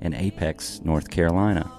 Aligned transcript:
in 0.00 0.14
Apex, 0.14 0.80
North 0.84 1.10
Carolina. 1.10 1.70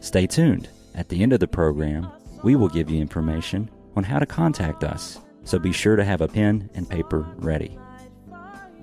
Stay 0.00 0.26
tuned. 0.26 0.68
At 0.94 1.08
the 1.08 1.22
end 1.22 1.32
of 1.32 1.40
the 1.40 1.48
program, 1.48 2.08
we 2.42 2.56
will 2.56 2.68
give 2.68 2.90
you 2.90 3.00
information 3.00 3.70
on 3.96 4.04
how 4.04 4.18
to 4.18 4.26
contact 4.26 4.84
us, 4.84 5.18
so 5.44 5.58
be 5.58 5.72
sure 5.72 5.96
to 5.96 6.04
have 6.04 6.20
a 6.20 6.28
pen 6.28 6.70
and 6.74 6.88
paper 6.88 7.26
ready. 7.36 7.78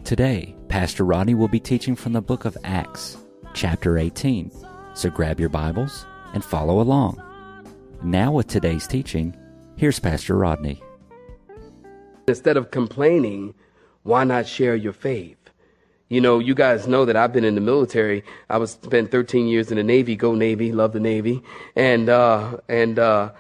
Today, 0.04 0.56
Pastor 0.68 1.06
Rodney 1.06 1.34
will 1.34 1.48
be 1.48 1.60
teaching 1.60 1.96
from 1.96 2.14
the 2.14 2.22
book 2.22 2.46
of 2.46 2.58
Acts, 2.64 3.18
chapter 3.54 3.98
18. 3.98 4.52
So 4.96 5.10
grab 5.10 5.40
your 5.40 5.50
Bibles 5.50 6.06
and 6.34 6.44
follow 6.44 6.82
along. 6.82 7.22
Now, 8.04 8.32
with 8.32 8.48
today's 8.48 8.86
teaching, 8.86 9.36
here's 9.78 10.00
Pastor 10.00 10.36
Rodney. 10.36 10.84
Instead 12.28 12.58
of 12.58 12.70
complaining, 12.70 13.54
why 14.04 14.24
not 14.24 14.46
share 14.46 14.76
your 14.76 14.94
faith? 14.94 15.43
You 16.10 16.22
know, 16.22 16.40
you 16.40 16.54
guys 16.54 16.88
know 16.88 17.06
that 17.06 17.16
I've 17.16 17.34
been 17.34 17.46
in 17.46 17.56
the 17.56 17.62
military. 17.62 18.24
I 18.50 18.58
was 18.58 18.72
spent 18.72 19.10
13 19.10 19.48
years 19.48 19.72
in 19.72 19.78
the 19.78 19.84
Navy. 19.84 20.16
Go 20.16 20.36
Navy, 20.36 20.72
love 20.72 20.94
the 20.94 21.00
Navy, 21.00 21.42
and 21.76 22.10
uh, 22.10 22.58
and 22.68 23.00
uh, 23.00 23.32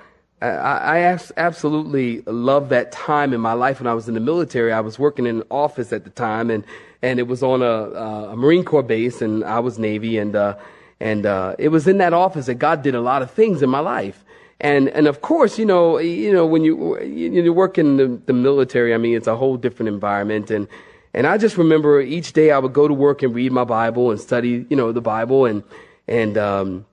I, 0.41 0.97
I 0.97 1.19
absolutely 1.37 2.21
love 2.21 2.69
that 2.69 2.91
time 2.91 3.33
in 3.33 3.39
my 3.39 3.53
life 3.53 3.79
when 3.79 3.87
I 3.87 3.93
was 3.93 4.07
in 4.07 4.13
the 4.13 4.19
military. 4.19 4.73
I 4.73 4.81
was 4.81 4.99
working 4.99 5.25
in 5.25 5.37
an 5.37 5.43
office 5.49 5.93
at 5.93 6.03
the 6.03 6.09
time, 6.09 6.49
and 6.49 6.63
and 7.01 7.19
it 7.19 7.27
was 7.27 7.43
on 7.43 7.61
a, 7.61 7.65
a 7.65 8.35
Marine 8.35 8.63
Corps 8.63 8.83
base, 8.83 9.21
and 9.21 9.43
I 9.43 9.59
was 9.59 9.79
Navy, 9.79 10.17
and 10.17 10.35
uh, 10.35 10.57
and 10.99 11.25
uh, 11.25 11.55
it 11.59 11.69
was 11.69 11.87
in 11.87 11.97
that 11.99 12.13
office 12.13 12.47
that 12.47 12.55
God 12.55 12.81
did 12.81 12.95
a 12.95 13.01
lot 13.01 13.21
of 13.21 13.31
things 13.31 13.61
in 13.61 13.69
my 13.69 13.79
life. 13.79 14.25
And 14.59 14.89
and 14.89 15.07
of 15.07 15.21
course, 15.21 15.57
you 15.57 15.65
know, 15.65 15.97
you 15.99 16.31
know 16.31 16.45
when 16.45 16.63
you 16.63 16.99
you 17.01 17.53
work 17.53 17.77
in 17.77 17.97
the, 17.97 18.07
the 18.25 18.33
military, 18.33 18.93
I 18.93 18.97
mean, 18.97 19.15
it's 19.15 19.27
a 19.27 19.35
whole 19.37 19.57
different 19.57 19.89
environment, 19.89 20.51
and 20.51 20.67
and 21.13 21.27
I 21.27 21.37
just 21.37 21.57
remember 21.57 22.01
each 22.01 22.33
day 22.33 22.51
I 22.51 22.57
would 22.57 22.73
go 22.73 22.87
to 22.87 22.93
work 22.93 23.21
and 23.23 23.35
read 23.35 23.51
my 23.51 23.63
Bible 23.63 24.11
and 24.11 24.19
study, 24.19 24.65
you 24.69 24.75
know, 24.75 24.91
the 24.91 25.01
Bible 25.01 25.45
and, 25.45 25.63
and, 26.07 26.37
um, 26.37 26.85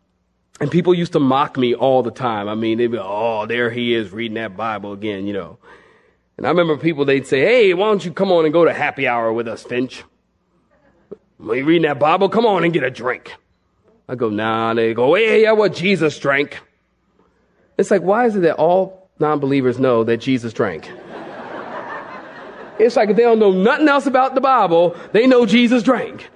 and 0.61 0.71
people 0.71 0.93
used 0.93 1.13
to 1.13 1.21
mock 1.21 1.57
me 1.57 1.75
all 1.75 2.03
the 2.03 2.11
time. 2.11 2.49
I 2.49 2.55
mean, 2.55 2.79
they'd 2.79 2.89
be, 2.89 2.99
oh, 2.99 3.47
there 3.47 3.71
he 3.71 3.95
is 3.95 4.13
reading 4.13 4.35
that 4.35 4.57
Bible 4.57 4.93
again, 4.93 5.27
you 5.27 5.33
know. 5.33 5.59
And 6.37 6.47
I 6.47 6.51
remember 6.51 6.77
people, 6.77 7.05
they'd 7.05 7.27
say, 7.27 7.41
hey, 7.41 7.75
why 7.75 7.87
don't 7.87 8.05
you 8.05 8.13
come 8.13 8.31
on 8.31 8.45
and 8.45 8.53
go 8.53 8.65
to 8.65 8.73
happy 8.73 9.07
hour 9.07 9.33
with 9.33 9.49
us, 9.49 9.63
Finch? 9.63 10.05
Are 11.47 11.57
you 11.57 11.65
reading 11.65 11.89
that 11.89 11.99
Bible? 11.99 12.29
Come 12.29 12.45
on 12.45 12.65
and 12.65 12.73
get 12.73 12.83
a 12.83 12.91
drink. 12.91 13.35
I 14.09 14.15
go, 14.15 14.29
nah. 14.29 14.75
They 14.75 14.93
go, 14.93 15.15
hey, 15.15 15.43
yeah, 15.43 15.53
what 15.53 15.75
Jesus 15.75 16.19
drank. 16.19 16.61
It's 17.79 17.91
like, 17.91 18.03
why 18.03 18.27
is 18.27 18.37
it 18.37 18.41
that 18.41 18.57
all 18.57 19.09
non-believers 19.19 19.79
know 19.79 20.05
that 20.05 20.19
Jesus 20.19 20.53
drank? 20.53 20.91
It's 22.81 22.97
like 22.97 23.11
if 23.11 23.17
they 23.17 23.23
don't 23.23 23.39
know 23.39 23.53
nothing 23.53 23.89
else 23.89 24.07
about 24.07 24.35
the 24.35 24.41
Bible, 24.41 24.97
they 25.13 25.27
know 25.27 25.47
Jesus 25.47 25.83
drank. 25.83 26.29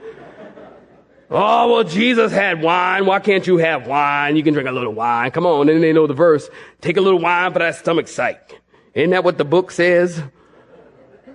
Oh, 1.30 1.72
well, 1.72 1.84
Jesus 1.84 2.30
had 2.30 2.62
wine. 2.62 3.06
Why 3.06 3.18
can't 3.18 3.46
you 3.46 3.56
have 3.56 3.86
wine? 3.86 4.36
You 4.36 4.42
can 4.42 4.54
drink 4.54 4.68
a 4.68 4.72
little 4.72 4.92
wine. 4.92 5.30
Come 5.30 5.46
on. 5.46 5.68
And 5.68 5.82
they 5.82 5.92
know 5.92 6.06
the 6.06 6.14
verse. 6.14 6.48
Take 6.80 6.96
a 6.96 7.00
little 7.00 7.18
wine 7.18 7.52
for 7.52 7.58
that 7.58 7.76
stomach 7.76 8.08
sake. 8.08 8.60
Isn't 8.92 9.10
that 9.10 9.24
what 9.24 9.38
the 9.38 9.44
book 9.44 9.70
says? 9.70 10.22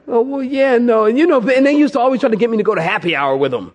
Oh, 0.08 0.22
well, 0.22 0.44
yeah, 0.44 0.78
no. 0.78 1.06
And 1.06 1.18
you 1.20 1.28
know, 1.28 1.40
and 1.40 1.66
they 1.66 1.74
used 1.74 1.94
to 1.94 2.00
always 2.00 2.22
try 2.22 2.30
to 2.30 2.38
get 2.38 2.50
me 2.50 2.58
to 2.58 2.64
go 2.64 2.76
to 2.76 2.82
happy 2.82 3.16
hour 3.16 3.36
with 3.36 3.52
them. 3.52 3.74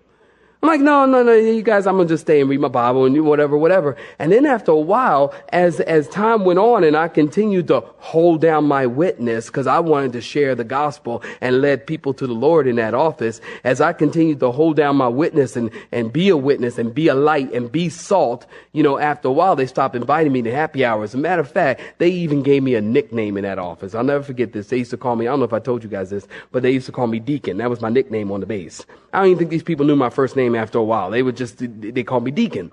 I'm 0.65 0.69
like, 0.69 0.81
no, 0.81 1.05
no, 1.05 1.21
no, 1.21 1.31
you 1.31 1.61
guys, 1.61 1.85
I'm 1.85 1.97
gonna 1.97 2.09
just 2.09 2.23
stay 2.23 2.41
and 2.41 2.49
read 2.49 2.59
my 2.59 2.69
Bible 2.69 3.05
and 3.05 3.23
whatever, 3.23 3.55
whatever. 3.55 3.95
And 4.17 4.31
then 4.31 4.47
after 4.47 4.71
a 4.71 4.79
while, 4.79 5.31
as, 5.49 5.79
as 5.81 6.09
time 6.09 6.43
went 6.43 6.57
on 6.57 6.83
and 6.83 6.97
I 6.97 7.07
continued 7.07 7.67
to 7.67 7.81
hold 7.99 8.41
down 8.41 8.63
my 8.63 8.87
witness 8.87 9.45
because 9.45 9.67
I 9.67 9.77
wanted 9.77 10.13
to 10.13 10.21
share 10.21 10.55
the 10.55 10.63
gospel 10.63 11.21
and 11.39 11.61
led 11.61 11.85
people 11.85 12.15
to 12.15 12.25
the 12.25 12.33
Lord 12.33 12.65
in 12.65 12.77
that 12.77 12.95
office, 12.95 13.41
as 13.63 13.79
I 13.79 13.93
continued 13.93 14.39
to 14.39 14.49
hold 14.49 14.75
down 14.75 14.95
my 14.95 15.07
witness 15.07 15.55
and, 15.55 15.69
and 15.91 16.11
be 16.11 16.29
a 16.29 16.37
witness 16.37 16.79
and 16.79 16.95
be 16.95 17.09
a 17.09 17.13
light 17.13 17.53
and 17.53 17.71
be 17.71 17.87
salt, 17.87 18.47
you 18.71 18.81
know, 18.81 18.97
after 18.97 19.27
a 19.27 19.31
while 19.31 19.55
they 19.55 19.67
stopped 19.67 19.95
inviting 19.95 20.33
me 20.33 20.41
to 20.41 20.51
happy 20.51 20.83
hours. 20.83 21.11
As 21.11 21.13
a 21.13 21.19
matter 21.19 21.43
of 21.43 21.51
fact, 21.51 21.79
they 21.99 22.09
even 22.09 22.41
gave 22.41 22.63
me 22.63 22.73
a 22.73 22.81
nickname 22.81 23.37
in 23.37 23.43
that 23.43 23.59
office. 23.59 23.93
I'll 23.93 24.03
never 24.03 24.23
forget 24.23 24.53
this. 24.53 24.69
They 24.69 24.77
used 24.77 24.89
to 24.89 24.97
call 24.97 25.15
me, 25.15 25.27
I 25.27 25.29
don't 25.29 25.41
know 25.41 25.45
if 25.45 25.53
I 25.53 25.59
told 25.59 25.83
you 25.83 25.91
guys 25.91 26.09
this, 26.09 26.27
but 26.51 26.63
they 26.63 26.71
used 26.71 26.87
to 26.87 26.91
call 26.91 27.05
me 27.05 27.19
Deacon. 27.19 27.57
That 27.57 27.69
was 27.69 27.81
my 27.81 27.89
nickname 27.89 28.31
on 28.31 28.39
the 28.39 28.47
base. 28.47 28.83
I 29.13 29.19
don't 29.19 29.27
even 29.27 29.37
think 29.37 29.51
these 29.51 29.61
people 29.61 29.85
knew 29.85 29.95
my 29.95 30.09
first 30.09 30.35
name 30.35 30.54
after 30.55 30.77
a 30.77 30.83
while. 30.83 31.09
They 31.11 31.23
would 31.23 31.37
just, 31.37 31.57
they 31.59 32.03
called 32.03 32.23
me 32.23 32.31
deacon. 32.31 32.71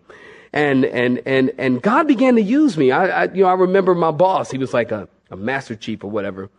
And, 0.53 0.85
and, 0.85 1.23
and, 1.25 1.53
and 1.59 1.81
God 1.81 2.07
began 2.07 2.35
to 2.37 2.43
use 2.43 2.77
me. 2.77 2.91
I, 2.91 3.23
I 3.23 3.33
you 3.33 3.43
know, 3.43 3.49
I 3.49 3.55
remember 3.55 3.95
my 3.95 4.11
boss, 4.11 4.51
he 4.51 4.59
was 4.59 4.75
like 4.75 4.93
a, 4.93 5.09
a 5.31 5.37
master 5.37 5.75
chief 5.75 6.05
or 6.05 6.11
whatever. 6.11 6.51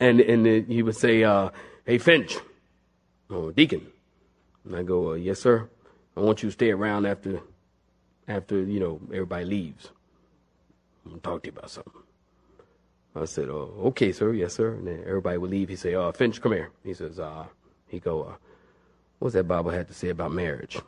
And, 0.00 0.20
and 0.20 0.70
he 0.70 0.82
would 0.82 0.96
say, 0.96 1.24
uh, 1.24 1.50
hey, 1.84 1.98
Finch, 1.98 2.36
oh, 3.30 3.50
deacon. 3.50 3.86
And 4.64 4.76
I 4.76 4.82
go, 4.82 5.12
uh, 5.12 5.14
yes, 5.14 5.40
sir. 5.40 5.68
I 6.16 6.20
want 6.20 6.42
you 6.42 6.48
to 6.48 6.52
stay 6.52 6.70
around 6.70 7.06
after, 7.06 7.40
after, 8.28 8.62
you 8.62 8.78
know, 8.78 9.00
everybody 9.12 9.44
leaves. 9.44 9.90
I'm 11.04 11.12
going 11.12 11.20
to 11.20 11.28
talk 11.28 11.42
to 11.42 11.48
you 11.48 11.58
about 11.58 11.70
something. 11.70 12.02
I 13.16 13.24
said, 13.24 13.48
oh, 13.48 13.72
okay, 13.86 14.12
sir. 14.12 14.32
Yes, 14.32 14.54
sir. 14.54 14.74
And 14.74 14.86
then 14.86 15.02
everybody 15.06 15.38
would 15.38 15.50
leave. 15.50 15.68
He 15.68 15.76
say, 15.76 15.94
uh, 15.94 16.12
Finch, 16.12 16.40
come 16.40 16.52
here. 16.52 16.70
He 16.84 16.94
says, 16.94 17.18
uh, 17.18 17.46
he 17.88 17.98
go, 17.98 18.22
uh, 18.22 18.34
what's 19.18 19.34
that 19.34 19.44
Bible 19.44 19.70
had 19.70 19.88
to 19.88 19.94
say 19.94 20.08
about 20.08 20.32
marriage? 20.32 20.78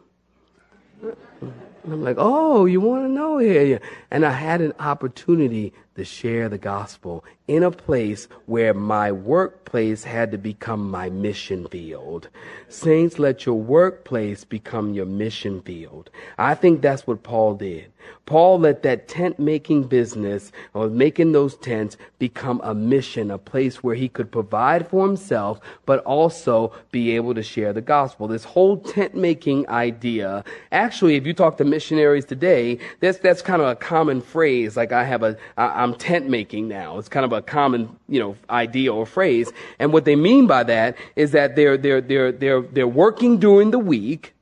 And 1.03 1.55
I'm 1.93 2.03
like, 2.03 2.17
oh, 2.19 2.67
you 2.67 2.81
want 2.81 3.05
to 3.05 3.09
know 3.09 3.39
here? 3.39 3.81
And 4.11 4.27
I 4.27 4.33
had 4.33 4.61
an 4.61 4.75
opportunity 4.79 5.73
to 5.97 6.05
share 6.05 6.49
the 6.49 6.59
gospel 6.59 7.25
in 7.49 7.63
a 7.65 7.71
place 7.71 8.29
where 8.47 8.73
my 8.73 9.11
workplace 9.11 10.05
had 10.05 10.31
to 10.31 10.39
become 10.39 10.89
my 10.91 11.11
mission 11.11 11.67
field. 11.67 12.29
Saints, 12.69 13.19
let 13.19 13.45
your 13.45 13.57
workplace 13.57 14.45
become 14.45 14.95
your 14.95 15.07
mission 15.07 15.61
field. 15.63 16.11
I 16.39 16.55
think 16.55 16.81
that's 16.81 17.07
what 17.07 17.25
Paul 17.25 17.55
did. 17.55 17.91
Paul 18.27 18.61
let 18.61 18.83
that 18.85 19.09
tent 19.09 19.39
making 19.39 19.85
business 19.85 20.53
or 20.75 20.89
making 20.89 21.33
those 21.33 21.57
tents 21.57 21.97
become 22.19 22.61
a 22.63 22.75
mission, 22.75 23.31
a 23.31 23.39
place 23.39 23.83
where 23.83 23.95
he 23.95 24.09
could 24.09 24.31
provide 24.31 24.89
for 24.89 25.07
himself, 25.07 25.61
but 25.85 25.99
also 26.05 26.73
be 26.93 27.17
able 27.17 27.35
to 27.35 27.43
share 27.43 27.73
the 27.73 27.81
gospel. 27.81 28.29
This 28.29 28.45
whole 28.45 28.79
tent 28.79 29.15
making 29.15 29.69
idea, 29.69 30.45
actually, 30.71 31.17
if 31.17 31.27
you 31.27 31.35
talk 31.35 31.57
to 31.59 31.65
missionaries 31.65 32.25
today, 32.25 32.79
that's, 33.01 33.19
that's 33.19 33.43
kind 33.43 33.61
of 33.61 33.69
a 33.69 33.77
common 33.77 34.21
phrase. 34.21 34.77
Like 34.77 34.93
I 34.93 35.05
have 35.05 35.23
a, 35.23 35.37
I, 35.57 35.80
I'm 35.81 35.95
tent 35.95 36.29
making 36.29 36.69
now. 36.69 36.99
It's 36.99 37.09
kind 37.09 37.25
of 37.25 37.33
a 37.33 37.41
common, 37.41 37.97
you 38.07 38.21
know, 38.21 38.37
idea 38.51 38.93
or 38.93 39.07
phrase. 39.07 39.51
And 39.79 39.95
what 39.95 40.05
they 40.05 40.15
mean 40.15 40.47
by 40.47 40.63
that 40.65 40.97
is 41.17 41.31
that 41.33 41.57
they're, 41.57 41.79
they're, 41.79 42.03
they're, 42.03 42.33
they're, 42.33 42.61
they're 42.61 42.87
working 42.87 43.39
during 43.39 43.71
the 43.71 43.79
week 43.79 44.35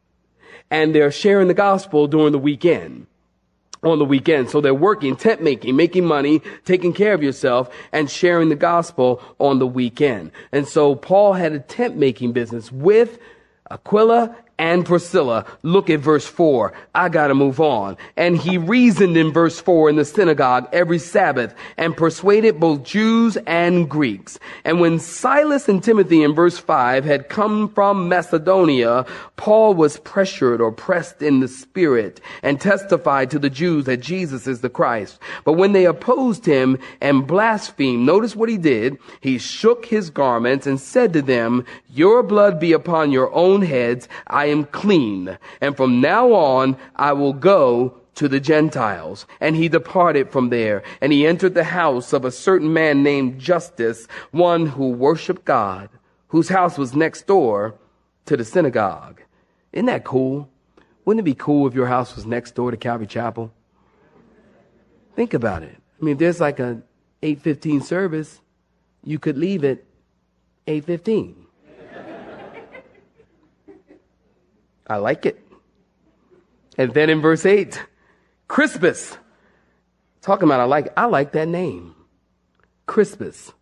and 0.68 0.92
they're 0.92 1.12
sharing 1.12 1.46
the 1.46 1.54
gospel 1.54 2.08
during 2.08 2.32
the 2.32 2.40
weekend 2.40 3.06
on 3.84 4.00
the 4.00 4.04
weekend. 4.04 4.50
So 4.50 4.60
they're 4.60 4.74
working, 4.74 5.14
tent 5.14 5.40
making, 5.40 5.76
making 5.76 6.04
money, 6.04 6.42
taking 6.64 6.92
care 6.92 7.14
of 7.14 7.22
yourself, 7.22 7.70
and 7.92 8.10
sharing 8.10 8.48
the 8.48 8.56
gospel 8.56 9.22
on 9.38 9.60
the 9.60 9.66
weekend. 9.66 10.32
And 10.50 10.66
so 10.66 10.96
Paul 10.96 11.34
had 11.34 11.52
a 11.52 11.60
tent 11.60 11.96
making 11.96 12.32
business 12.32 12.72
with 12.72 13.20
Aquila 13.70 14.34
and 14.58 14.84
Priscilla. 14.84 15.44
Look 15.62 15.88
at 15.88 16.00
verse 16.00 16.26
4. 16.26 16.72
I 16.94 17.08
gotta 17.08 17.34
move 17.34 17.60
on. 17.60 17.96
And 18.16 18.36
he 18.36 18.58
reasoned 18.58 19.16
in 19.16 19.32
verse 19.32 19.60
4 19.60 19.90
in 19.90 19.96
the 19.96 20.04
synagogue 20.04 20.68
every 20.72 20.98
Sabbath 20.98 21.54
and 21.76 21.96
persuaded 21.96 22.60
both 22.60 22.82
Jews 22.82 23.36
and 23.46 23.88
Greeks. 23.88 24.38
And 24.64 24.80
when 24.80 24.98
Silas 24.98 25.68
and 25.68 25.82
Timothy 25.82 26.22
in 26.22 26.34
verse 26.34 26.58
5 26.58 27.04
had 27.04 27.28
come 27.28 27.68
from 27.68 28.08
Macedonia, 28.08 29.06
Paul 29.36 29.74
was 29.74 29.98
pressured 29.98 30.60
or 30.60 30.72
pressed 30.72 31.22
in 31.22 31.40
the 31.40 31.48
spirit 31.48 32.20
and 32.42 32.60
testified 32.60 33.30
to 33.30 33.38
the 33.38 33.50
Jews 33.50 33.84
that 33.84 33.98
Jesus 33.98 34.46
is 34.46 34.60
the 34.60 34.68
Christ. 34.68 35.18
But 35.44 35.52
when 35.52 35.72
they 35.72 35.84
opposed 35.84 36.44
him 36.44 36.78
and 37.00 37.26
blasphemed, 37.26 38.04
notice 38.04 38.34
what 38.34 38.48
he 38.48 38.58
did. 38.58 38.98
He 39.20 39.38
shook 39.38 39.86
his 39.86 40.10
garments 40.10 40.66
and 40.66 40.80
said 40.80 41.12
to 41.12 41.22
them, 41.22 41.64
your 41.98 42.22
blood 42.22 42.60
be 42.60 42.72
upon 42.72 43.10
your 43.10 43.34
own 43.34 43.62
heads. 43.62 44.08
I 44.28 44.46
am 44.48 44.64
clean. 44.64 45.38
And 45.60 45.76
from 45.76 46.00
now 46.00 46.32
on, 46.32 46.76
I 46.96 47.12
will 47.12 47.32
go 47.32 47.94
to 48.16 48.28
the 48.28 48.40
Gentiles. 48.40 49.26
And 49.40 49.54
he 49.56 49.68
departed 49.68 50.30
from 50.30 50.50
there, 50.50 50.82
and 51.00 51.12
he 51.12 51.26
entered 51.26 51.54
the 51.54 51.64
house 51.64 52.12
of 52.12 52.24
a 52.24 52.32
certain 52.32 52.72
man 52.72 53.02
named 53.02 53.38
Justus, 53.38 54.08
one 54.32 54.66
who 54.66 54.90
worshiped 54.90 55.44
God, 55.44 55.88
whose 56.28 56.48
house 56.48 56.76
was 56.76 56.94
next 56.94 57.26
door 57.26 57.76
to 58.26 58.36
the 58.36 58.44
synagogue. 58.44 59.22
Isn't 59.72 59.86
that 59.86 60.04
cool? 60.04 60.48
Wouldn't 61.04 61.20
it 61.20 61.30
be 61.30 61.34
cool 61.34 61.66
if 61.66 61.74
your 61.74 61.86
house 61.86 62.16
was 62.16 62.26
next 62.26 62.54
door 62.54 62.70
to 62.70 62.76
Calvary 62.76 63.06
Chapel? 63.06 63.52
Think 65.16 65.32
about 65.32 65.62
it. 65.62 65.76
I 66.00 66.04
mean, 66.04 66.12
if 66.12 66.18
there's 66.18 66.40
like 66.40 66.60
a 66.60 66.82
8:15 67.22 67.82
service, 67.82 68.40
you 69.02 69.18
could 69.18 69.38
leave 69.38 69.64
at 69.64 69.84
8:15. 70.66 71.47
I 74.88 74.96
like 74.96 75.26
it. 75.26 75.38
And 76.76 76.94
then 76.94 77.10
in 77.10 77.20
verse 77.20 77.44
8, 77.44 77.82
Crispus. 78.46 79.16
Talking 80.22 80.48
about 80.48 80.60
I 80.60 80.64
like 80.64 80.92
I 80.96 81.06
like 81.06 81.32
that 81.32 81.48
name. 81.48 81.94
Crispus. 82.86 83.52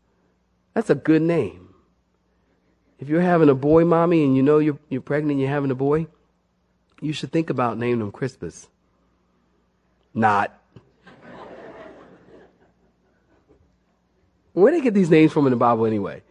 That's 0.74 0.90
a 0.90 0.94
good 0.94 1.22
name. 1.22 1.74
If 2.98 3.08
you're 3.08 3.20
having 3.20 3.48
a 3.48 3.54
boy, 3.54 3.84
mommy, 3.84 4.24
and 4.24 4.36
you 4.36 4.42
know 4.42 4.58
you're, 4.58 4.78
you're 4.88 5.02
pregnant 5.02 5.32
and 5.32 5.40
you're 5.40 5.50
having 5.50 5.70
a 5.70 5.74
boy, 5.74 6.06
you 7.00 7.12
should 7.12 7.30
think 7.30 7.50
about 7.50 7.78
naming 7.78 8.00
him 8.00 8.10
Crispus. 8.10 8.68
Not. 10.14 10.58
Where 14.54 14.72
do 14.72 14.78
they 14.78 14.84
get 14.84 14.94
these 14.94 15.10
names 15.10 15.32
from 15.32 15.46
in 15.46 15.50
the 15.50 15.56
Bible 15.56 15.84
anyway? 15.84 16.22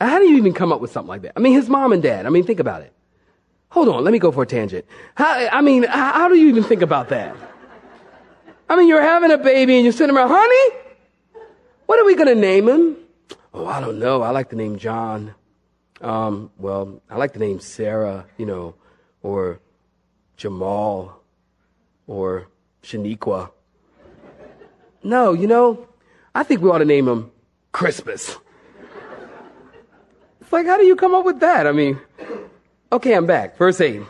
How 0.00 0.18
do 0.18 0.24
you 0.24 0.38
even 0.38 0.54
come 0.54 0.72
up 0.72 0.80
with 0.80 0.90
something 0.90 1.08
like 1.08 1.22
that? 1.22 1.32
I 1.36 1.40
mean, 1.40 1.52
his 1.52 1.68
mom 1.68 1.92
and 1.92 2.02
dad. 2.02 2.24
I 2.24 2.30
mean, 2.30 2.44
think 2.44 2.60
about 2.60 2.80
it. 2.80 2.92
Hold 3.74 3.88
on, 3.88 4.04
let 4.04 4.12
me 4.12 4.20
go 4.20 4.30
for 4.30 4.44
a 4.44 4.46
tangent. 4.46 4.84
How, 5.16 5.48
I 5.50 5.60
mean, 5.60 5.82
how, 5.82 6.28
do 6.28 6.36
you 6.36 6.46
even 6.46 6.62
think 6.62 6.80
about 6.80 7.08
that? 7.08 7.34
I 8.68 8.76
mean, 8.76 8.86
you're 8.86 9.02
having 9.02 9.32
a 9.32 9.36
baby 9.36 9.74
and 9.74 9.82
you're 9.82 9.92
sitting 9.92 10.14
around, 10.14 10.28
honey, 10.28 10.76
what 11.86 11.98
are 11.98 12.04
we 12.04 12.14
going 12.14 12.28
to 12.28 12.36
name 12.36 12.68
him? 12.68 12.96
Oh, 13.52 13.66
I 13.66 13.80
don't 13.80 13.98
know. 13.98 14.22
I 14.22 14.30
like 14.30 14.48
the 14.48 14.54
name 14.54 14.78
John. 14.78 15.34
Um, 16.00 16.52
well, 16.56 17.02
I 17.10 17.16
like 17.16 17.32
the 17.32 17.40
name 17.40 17.58
Sarah, 17.58 18.26
you 18.38 18.46
know, 18.46 18.76
or 19.24 19.58
Jamal, 20.36 21.20
or 22.06 22.46
Shaniqua. 22.84 23.50
No, 25.02 25.32
you 25.32 25.48
know, 25.48 25.88
I 26.32 26.44
think 26.44 26.62
we 26.62 26.70
ought 26.70 26.78
to 26.78 26.84
name 26.84 27.08
him 27.08 27.32
Crispus. 27.72 28.36
It's 30.40 30.52
like, 30.52 30.66
how 30.66 30.76
do 30.76 30.84
you 30.84 30.94
come 30.94 31.12
up 31.12 31.24
with 31.24 31.40
that? 31.40 31.66
I 31.66 31.72
mean, 31.72 31.98
okay, 32.94 33.14
I'm 33.14 33.26
back. 33.26 33.56
Verse 33.56 33.80
8. 33.80 34.02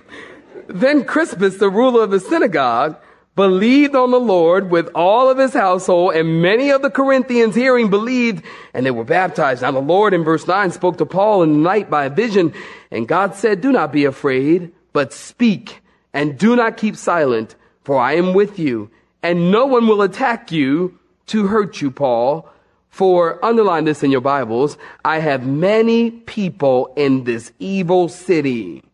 Then 0.69 1.05
Crispus, 1.05 1.57
the 1.57 1.69
ruler 1.69 2.05
of 2.05 2.11
the 2.11 2.21
synagogue, 2.21 2.97
believed 3.35 3.97
on 3.97 4.11
the 4.13 4.21
Lord 4.21 4.71
with 4.71 4.89
all 4.95 5.29
of 5.29 5.39
his 5.39 5.53
household, 5.53 6.15
and 6.15 6.41
many 6.41 6.71
of 6.71 6.83
the 6.83 6.91
Corinthians 6.91 7.55
hearing 7.55 7.91
believed, 7.91 8.45
and 8.73 8.87
they 8.87 8.91
were 8.91 9.05
baptized. 9.05 9.63
Now 9.63 9.73
the 9.73 9.81
Lord 9.81 10.15
in 10.15 10.23
verse 10.23 10.47
9 10.47 10.71
spoke 10.71 10.99
to 10.99 11.07
Paul 11.07 11.43
in 11.43 11.53
the 11.53 11.59
night 11.59 11.91
by 11.91 12.05
a 12.05 12.11
vision, 12.11 12.55
and 12.91 13.09
God 13.09 13.35
said, 13.35 13.61
Do 13.61 13.73
not 13.73 13.93
be 13.93 14.05
afraid, 14.05 14.73
but 14.93 15.13
speak, 15.13 15.81
and 16.13 16.39
do 16.39 16.55
not 16.55 16.77
keep 16.77 16.97
silent, 16.97 17.57
for 17.83 17.99
I 17.99 18.15
am 18.15 18.35
with 18.35 18.59
you, 18.59 18.91
and 19.23 19.51
no 19.51 19.67
one 19.67 19.89
will 19.89 20.03
attack 20.03 20.53
you 20.53 20.99
to 21.27 21.49
hurt 21.49 21.81
you, 21.81 21.91
Paul. 21.91 22.49
For, 22.95 23.45
underline 23.45 23.87
this 23.87 24.05
in 24.05 24.13
your 24.13 24.21
Bibles, 24.21 24.79
I 25.05 25.19
have 25.19 25.45
many 25.45 26.13
people 26.13 26.93
in 26.97 27.25
this 27.25 27.51
evil 27.59 28.09
city. 28.09 28.85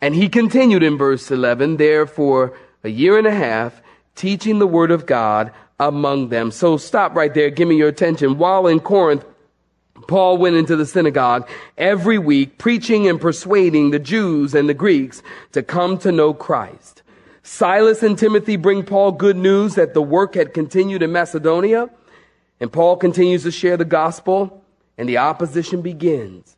And 0.00 0.12
he 0.12 0.28
continued 0.28 0.82
in 0.82 0.98
verse 0.98 1.30
11, 1.30 1.76
therefore, 1.76 2.58
a 2.82 2.88
year 2.88 3.16
and 3.16 3.28
a 3.28 3.32
half, 3.32 3.80
teaching 4.16 4.58
the 4.58 4.66
word 4.66 4.90
of 4.90 5.06
God 5.06 5.52
among 5.78 6.30
them. 6.30 6.50
So 6.50 6.76
stop 6.78 7.14
right 7.14 7.32
there. 7.32 7.48
Give 7.48 7.68
me 7.68 7.76
your 7.76 7.86
attention. 7.86 8.38
While 8.38 8.66
in 8.66 8.80
Corinth, 8.80 9.24
Paul 10.08 10.38
went 10.38 10.56
into 10.56 10.74
the 10.74 10.84
synagogue 10.84 11.48
every 11.78 12.18
week, 12.18 12.58
preaching 12.58 13.06
and 13.06 13.20
persuading 13.20 13.92
the 13.92 14.00
Jews 14.00 14.52
and 14.52 14.68
the 14.68 14.74
Greeks 14.74 15.22
to 15.52 15.62
come 15.62 15.96
to 15.98 16.10
know 16.10 16.34
Christ. 16.34 17.04
Silas 17.44 18.02
and 18.02 18.18
Timothy 18.18 18.56
bring 18.56 18.82
Paul 18.82 19.12
good 19.12 19.36
news 19.36 19.76
that 19.76 19.94
the 19.94 20.02
work 20.02 20.34
had 20.34 20.52
continued 20.52 21.04
in 21.04 21.12
Macedonia, 21.12 21.88
and 22.60 22.72
Paul 22.72 22.96
continues 22.96 23.42
to 23.42 23.50
share 23.50 23.76
the 23.76 23.84
gospel, 23.84 24.62
and 24.96 25.08
the 25.08 25.18
opposition 25.18 25.82
begins. 25.82 26.56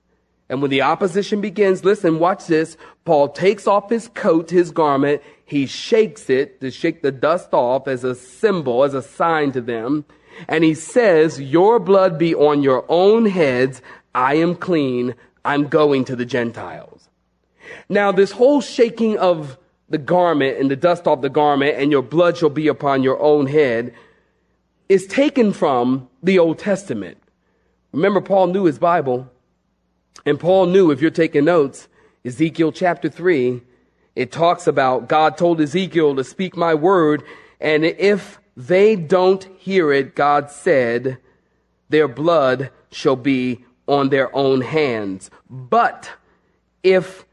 And 0.48 0.62
when 0.62 0.70
the 0.70 0.82
opposition 0.82 1.40
begins, 1.40 1.84
listen, 1.84 2.18
watch 2.18 2.46
this. 2.46 2.76
Paul 3.04 3.28
takes 3.28 3.66
off 3.66 3.90
his 3.90 4.08
coat, 4.08 4.50
his 4.50 4.70
garment, 4.70 5.22
he 5.44 5.66
shakes 5.66 6.30
it 6.30 6.60
to 6.60 6.70
shake 6.70 7.02
the 7.02 7.12
dust 7.12 7.52
off 7.52 7.88
as 7.88 8.04
a 8.04 8.14
symbol, 8.14 8.84
as 8.84 8.94
a 8.94 9.02
sign 9.02 9.52
to 9.52 9.60
them. 9.60 10.04
And 10.46 10.62
he 10.62 10.74
says, 10.74 11.40
Your 11.40 11.78
blood 11.78 12.18
be 12.18 12.34
on 12.34 12.62
your 12.62 12.84
own 12.88 13.26
heads. 13.26 13.82
I 14.14 14.34
am 14.34 14.54
clean. 14.54 15.14
I'm 15.44 15.68
going 15.68 16.04
to 16.06 16.16
the 16.16 16.26
Gentiles. 16.26 17.08
Now, 17.88 18.12
this 18.12 18.32
whole 18.32 18.60
shaking 18.60 19.18
of 19.18 19.58
the 19.88 19.98
garment 19.98 20.58
and 20.58 20.70
the 20.70 20.76
dust 20.76 21.06
off 21.06 21.22
the 21.22 21.30
garment 21.30 21.76
and 21.78 21.90
your 21.90 22.02
blood 22.02 22.36
shall 22.36 22.50
be 22.50 22.68
upon 22.68 23.02
your 23.02 23.20
own 23.20 23.46
head 23.46 23.94
is 24.88 25.06
taken 25.06 25.52
from 25.52 26.08
the 26.23 26.38
Old 26.38 26.58
Testament. 26.58 27.19
Remember, 27.93 28.20
Paul 28.20 28.49
knew 28.49 28.64
his 28.64 28.79
Bible. 28.79 29.31
And 30.26 30.38
Paul 30.38 30.67
knew, 30.67 30.90
if 30.90 31.00
you're 31.00 31.11
taking 31.11 31.44
notes, 31.44 31.88
Ezekiel 32.25 32.73
chapter 32.73 33.08
3, 33.08 33.62
it 34.17 34.32
talks 34.32 34.67
about 34.67 35.08
God 35.08 35.38
told 35.38 35.61
Ezekiel 35.61 36.17
to 36.17 36.25
speak 36.25 36.56
my 36.56 36.75
word, 36.75 37.23
and 37.61 37.85
if 37.85 38.40
they 38.56 38.96
don't 38.96 39.44
hear 39.58 39.93
it, 39.93 40.17
God 40.17 40.50
said, 40.50 41.19
their 41.88 42.08
blood 42.08 42.70
shall 42.90 43.17
be 43.17 43.64
on 43.87 44.08
their 44.08 44.35
own 44.35 44.61
hands. 44.61 45.31
But 45.49 46.11
if 46.82 47.25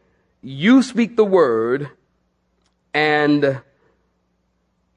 you 0.42 0.84
speak 0.84 1.16
the 1.16 1.26
word 1.26 1.90
and 2.94 3.62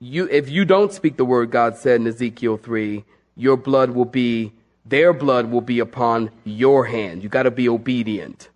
you, 0.01 0.29
if 0.31 0.49
you 0.49 0.65
don't 0.65 0.93
speak 0.93 1.17
the 1.17 1.25
word, 1.25 1.51
God 1.51 1.77
said 1.77 2.01
in 2.01 2.07
Ezekiel 2.07 2.57
3, 2.57 3.05
your 3.37 3.57
blood 3.57 3.91
will 3.91 4.05
be, 4.05 4.53
their 4.87 5.13
blood 5.13 5.51
will 5.51 5.61
be 5.61 5.81
upon 5.81 6.31
your 6.45 6.85
hand. 6.85 7.23
You 7.23 7.29
got 7.29 7.45
to 7.45 7.51
be 7.51 7.69
obedient. 7.69 8.49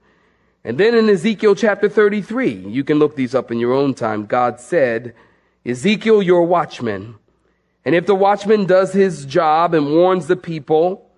And 0.65 0.79
then 0.79 0.95
in 0.95 1.09
Ezekiel 1.09 1.55
chapter 1.55 1.89
33, 1.89 2.69
you 2.69 2.85
can 2.85 2.99
look 2.99 3.17
these 3.17 3.35
up 3.35 3.51
in 3.51 3.59
your 3.59 3.73
own 3.73 3.95
time, 3.95 4.27
God 4.27 4.61
said, 4.61 5.15
Ezekiel, 5.67 6.23
your 6.23 6.45
watchman. 6.45 7.17
And 7.85 7.95
if 7.95 8.07
the 8.07 8.15
watchman 8.15 8.67
does 8.67 8.93
his 8.93 9.27
job 9.27 9.75
and 9.75 9.91
warns 9.93 10.29
the 10.29 10.37
people, 10.37 11.11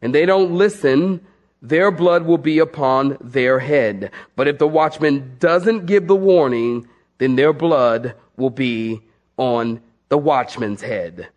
and 0.00 0.14
they 0.14 0.24
don't 0.24 0.52
listen, 0.52 1.20
their 1.60 1.90
blood 1.90 2.24
will 2.24 2.38
be 2.38 2.58
upon 2.58 3.18
their 3.20 3.58
head. 3.58 4.10
But 4.34 4.48
if 4.48 4.58
the 4.58 4.68
watchman 4.68 5.36
doesn't 5.38 5.86
give 5.86 6.06
the 6.06 6.16
warning, 6.16 6.88
then 7.18 7.36
their 7.36 7.52
blood 7.52 8.14
will 8.36 8.50
be 8.50 9.02
on 9.36 9.80
the 10.08 10.18
watchman's 10.18 10.82
head. 10.82 11.28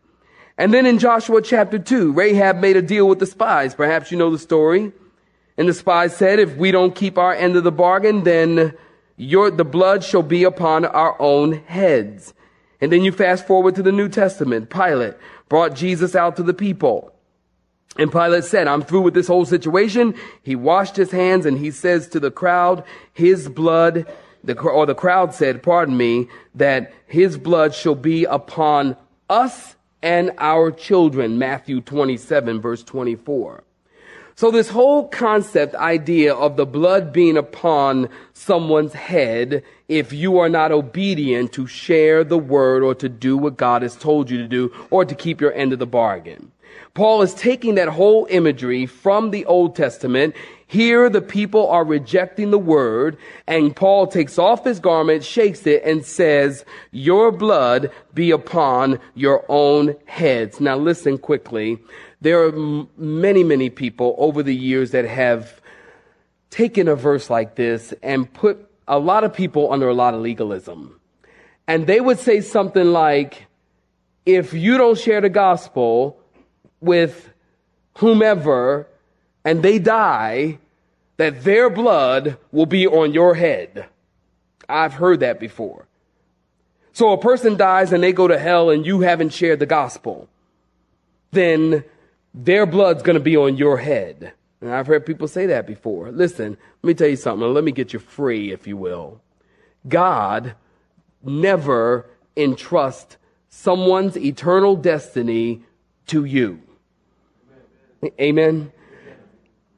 And 0.58 0.74
then 0.74 0.86
in 0.86 1.00
Joshua 1.00 1.42
chapter 1.42 1.80
2, 1.80 2.12
Rahab 2.12 2.58
made 2.58 2.76
a 2.76 2.82
deal 2.82 3.08
with 3.08 3.20
the 3.20 3.26
spies. 3.26 3.74
Perhaps 3.74 4.12
you 4.12 4.18
know 4.18 4.30
the 4.30 4.38
story. 4.38 4.92
And 5.58 5.68
the 5.68 5.74
spies 5.74 6.16
said, 6.16 6.40
if 6.40 6.56
we 6.56 6.72
don't 6.72 6.96
keep 6.96 7.18
our 7.18 7.34
end 7.34 7.56
of 7.56 7.64
the 7.64 7.72
bargain, 7.72 8.24
then 8.24 8.74
your, 9.16 9.52
the 9.52 9.66
blood 9.66 10.04
shall 10.04 10.24
be 10.24 10.44
upon 10.44 10.86
our 10.86 11.20
own 11.22 11.54
heads. 11.66 12.34
And 12.82 12.92
then 12.92 13.04
you 13.04 13.12
fast 13.12 13.46
forward 13.46 13.76
to 13.76 13.84
the 13.84 13.92
New 13.92 14.08
Testament. 14.10 14.70
Pilate 14.70 15.16
brought 15.50 15.76
Jesus 15.76 16.16
out 16.16 16.36
to 16.38 16.44
the 16.44 16.54
people. 16.54 17.14
And 17.98 18.12
Pilate 18.12 18.46
said, 18.46 18.68
I'm 18.68 18.82
through 18.82 19.02
with 19.02 19.14
this 19.14 19.28
whole 19.28 19.46
situation. 19.46 20.16
He 20.44 20.56
washed 20.56 20.96
his 20.96 21.12
hands 21.12 21.46
and 21.46 21.58
he 21.58 21.72
says 21.72 22.08
to 22.10 22.20
the 22.20 22.32
crowd, 22.32 22.84
his 23.12 23.50
blood, 23.50 24.06
the, 24.44 24.60
or 24.60 24.86
the 24.86 24.96
crowd 24.96 25.34
said, 25.34 25.64
pardon 25.64 25.98
me, 25.98 26.28
that 26.56 26.94
his 27.08 27.38
blood 27.38 27.74
shall 27.74 27.96
be 27.96 28.26
upon 28.26 28.96
us 29.30 29.76
and 30.02 30.32
our 30.38 30.72
children. 30.72 31.38
Matthew 31.38 31.82
27 31.82 32.62
verse 32.62 32.84
24. 32.84 33.64
So 34.36 34.52
this 34.52 34.70
whole 34.70 35.10
concept 35.10 35.76
idea 35.76 36.34
of 36.34 36.56
the 36.56 36.66
blood 36.66 37.12
being 37.12 37.36
upon 37.36 38.08
someone's 38.32 38.94
head 38.94 39.64
if 39.90 40.14
you 40.14 40.38
are 40.38 40.48
not 40.48 40.72
obedient 40.72 41.52
to 41.54 41.68
share 41.68 42.24
the 42.24 42.38
word 42.38 42.82
or 42.82 42.96
to 42.96 43.10
do 43.10 43.38
what 43.38 43.58
God 43.58 43.82
has 43.82 43.98
told 43.98 44.30
you 44.30 44.38
to 44.38 44.48
do 44.48 44.74
or 44.92 45.04
to 45.04 45.14
keep 45.14 45.42
your 45.42 45.52
end 45.52 45.74
of 45.74 45.80
the 45.80 45.86
bargain. 45.86 46.54
Paul 46.94 47.22
is 47.22 47.34
taking 47.34 47.76
that 47.76 47.90
whole 47.90 48.28
imagery 48.30 48.86
from 48.86 49.32
the 49.32 49.46
Old 49.46 49.76
Testament. 49.76 50.36
Here 50.72 51.10
the 51.10 51.22
people 51.24 51.68
are 51.68 51.84
rejecting 51.84 52.52
the 52.52 52.60
word 52.60 53.18
and 53.48 53.76
Paul 53.76 54.06
takes 54.06 54.38
off 54.38 54.64
his 54.64 54.80
garment, 54.80 55.24
shakes 55.24 55.66
it 55.66 55.82
and 55.84 56.06
says, 56.06 56.64
your 56.92 57.32
blood 57.32 57.90
be 58.14 58.30
upon 58.30 59.00
your 59.16 59.44
own 59.50 59.96
heads. 60.06 60.62
Now 60.62 60.78
listen 60.78 61.18
quickly. 61.18 61.80
There 62.22 62.46
are 62.46 62.86
many, 62.98 63.44
many 63.44 63.72
people 63.72 64.14
over 64.20 64.44
the 64.44 64.56
years 64.56 64.92
that 64.92 65.06
have 65.06 65.60
taken 66.52 66.88
a 66.88 66.96
verse 66.96 67.32
like 67.32 67.56
this 67.56 67.92
and 68.04 68.32
put 68.32 68.70
a 68.88 69.00
lot 69.00 69.24
of 69.24 69.34
people 69.34 69.74
under 69.74 69.90
a 69.90 69.96
lot 69.96 70.14
of 70.14 70.22
legalism. 70.22 71.00
And 71.68 71.88
they 71.88 72.00
would 72.00 72.20
say 72.20 72.42
something 72.42 72.94
like, 72.94 73.48
if 74.28 74.54
you 74.54 74.78
don't 74.78 75.00
share 75.00 75.22
the 75.22 75.30
gospel 75.30 76.22
with 76.80 77.34
whomever 77.98 78.88
and 79.44 79.64
they 79.64 79.80
die, 79.80 80.60
that 81.18 81.44
their 81.44 81.70
blood 81.70 82.38
will 82.52 82.66
be 82.66 82.88
on 82.88 83.14
your 83.14 83.36
head. 83.36 83.88
I've 84.68 84.94
heard 84.94 85.20
that 85.20 85.40
before. 85.40 85.88
So 86.94 87.12
a 87.12 87.18
person 87.18 87.58
dies 87.58 87.92
and 87.92 88.04
they 88.04 88.14
go 88.14 88.28
to 88.28 88.38
hell 88.38 88.70
and 88.70 88.86
you 88.86 89.02
haven't 89.02 89.34
shared 89.34 89.60
the 89.60 89.66
gospel, 89.66 90.28
then 91.32 91.84
their 92.34 92.66
blood's 92.66 93.04
going 93.04 93.16
to 93.16 93.24
be 93.24 93.38
on 93.38 93.58
your 93.58 93.78
head. 93.78 94.34
And 94.62 94.72
I've 94.72 94.88
heard 94.88 95.06
people 95.06 95.28
say 95.28 95.46
that 95.48 95.66
before. 95.66 96.12
Listen, 96.12 96.58
let 96.82 96.88
me 96.88 96.94
tell 96.94 97.08
you 97.08 97.16
something. 97.16 97.54
Let 97.54 97.64
me 97.64 97.72
get 97.72 97.94
you 97.94 98.00
free, 98.00 98.52
if 98.52 98.68
you 98.68 98.76
will. 98.76 99.22
God 99.88 100.56
never 101.24 102.10
entrusts 102.36 103.18
someone's 103.50 104.18
eternal 104.18 104.76
destiny 104.76 105.64
to 106.08 106.26
you. 106.26 106.62
Amen. 108.20 108.72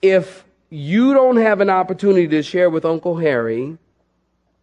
If 0.01 0.45
you 0.69 1.13
don't 1.13 1.37
have 1.37 1.61
an 1.61 1.69
opportunity 1.69 2.27
to 2.29 2.43
share 2.43 2.69
with 2.69 2.85
Uncle 2.85 3.17
Harry 3.17 3.77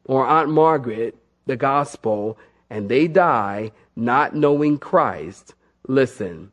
or 0.05 0.27
Aunt 0.27 0.49
Margaret 0.49 1.17
the 1.47 1.57
gospel 1.57 2.39
and 2.71 2.89
they 2.89 3.07
die 3.07 3.73
not 3.95 4.35
knowing 4.35 4.79
Christ, 4.79 5.55
listen, 5.87 6.51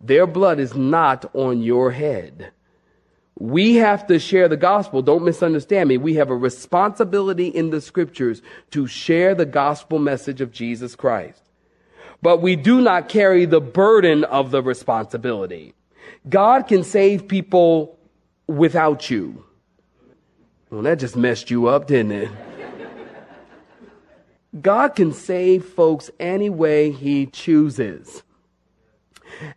their 0.00 0.26
blood 0.26 0.58
is 0.58 0.74
not 0.74 1.30
on 1.34 1.62
your 1.62 1.90
head. 1.90 2.52
We 3.38 3.76
have 3.76 4.06
to 4.06 4.18
share 4.18 4.48
the 4.48 4.56
gospel. 4.56 5.02
Don't 5.02 5.24
misunderstand 5.24 5.88
me. 5.88 5.96
We 5.96 6.14
have 6.14 6.30
a 6.30 6.36
responsibility 6.36 7.48
in 7.48 7.70
the 7.70 7.80
scriptures 7.80 8.40
to 8.70 8.86
share 8.86 9.34
the 9.34 9.46
gospel 9.46 9.98
message 9.98 10.40
of 10.40 10.52
Jesus 10.52 10.94
Christ. 10.94 11.42
But 12.20 12.40
we 12.40 12.54
do 12.54 12.80
not 12.80 13.08
carry 13.08 13.46
the 13.46 13.60
burden 13.60 14.22
of 14.24 14.52
the 14.52 14.62
responsibility. 14.62 15.74
God 16.28 16.68
can 16.68 16.84
save 16.84 17.26
people 17.26 17.98
without 18.56 19.10
you. 19.10 19.44
Well, 20.70 20.82
that 20.82 20.98
just 20.98 21.16
messed 21.16 21.50
you 21.50 21.66
up, 21.66 21.86
didn't 21.86 22.12
it? 22.12 22.30
God 24.60 24.94
can 24.94 25.12
save 25.12 25.64
folks 25.64 26.10
any 26.20 26.50
way 26.50 26.90
He 26.90 27.26
chooses. 27.26 28.22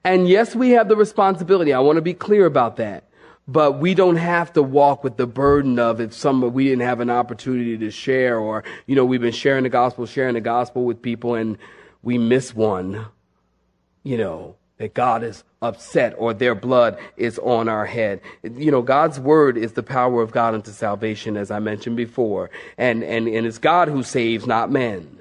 And 0.04 0.28
yes, 0.28 0.56
we 0.56 0.72
have 0.72 0.88
the 0.88 0.96
responsibility. 0.96 1.74
I 1.74 1.80
want 1.80 1.98
to 1.98 2.02
be 2.02 2.14
clear 2.14 2.46
about 2.46 2.78
that. 2.78 3.04
But 3.48 3.80
we 3.80 3.94
don't 3.94 4.16
have 4.16 4.54
to 4.54 4.64
walk 4.64 5.04
with 5.04 5.18
the 5.18 5.28
burden 5.28 5.78
of 5.78 6.02
if 6.02 6.14
some 6.14 6.42
we 6.54 6.66
didn't 6.66 6.82
have 6.82 7.00
an 7.00 7.12
opportunity 7.12 7.78
to 7.78 7.92
share 7.92 8.40
or, 8.40 8.64
you 8.88 8.96
know, 8.96 9.06
we've 9.06 9.22
been 9.22 9.32
sharing 9.32 9.64
the 9.64 9.70
gospel, 9.70 10.08
sharing 10.08 10.34
the 10.34 10.42
gospel 10.42 10.84
with 10.84 11.02
people 11.02 11.36
and 11.36 11.58
we 12.02 12.18
miss 12.18 12.56
one, 12.56 13.06
you 14.04 14.18
know, 14.18 14.56
that 14.78 14.94
God 14.94 15.24
is 15.24 15.44
upset 15.62 16.14
or 16.18 16.34
their 16.34 16.56
blood 16.56 16.98
is 17.18 17.40
on 17.40 17.70
our 17.70 17.86
head. 17.86 18.22
You 18.44 18.72
know, 18.72 18.82
God's 18.82 19.20
word 19.20 19.58
is 19.58 19.74
the 19.74 19.84
power 19.84 20.22
of 20.22 20.32
God 20.32 20.54
unto 20.54 20.72
salvation, 20.72 21.38
as 21.38 21.50
I 21.50 21.60
mentioned 21.60 21.96
before. 21.96 22.50
And, 22.78 23.04
and, 23.04 23.28
and 23.28 23.48
it's 23.48 23.58
God 23.58 23.88
who 23.88 24.04
saves, 24.04 24.46
not 24.46 24.72
men. 24.72 25.20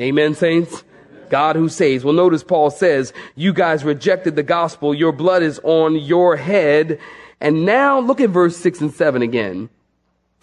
Amen, 0.00 0.34
saints? 0.34 0.84
God 1.30 1.56
who 1.56 1.68
saves. 1.68 2.04
Well, 2.04 2.14
notice 2.14 2.44
Paul 2.44 2.70
says, 2.70 3.12
you 3.34 3.52
guys 3.52 3.84
rejected 3.84 4.36
the 4.36 4.42
gospel. 4.42 4.94
Your 4.94 5.12
blood 5.12 5.42
is 5.42 5.60
on 5.64 5.96
your 5.96 6.36
head. 6.36 7.00
And 7.40 7.66
now 7.66 7.98
look 7.98 8.20
at 8.20 8.30
verse 8.30 8.56
six 8.56 8.80
and 8.80 8.92
seven 8.92 9.22
again. 9.22 9.68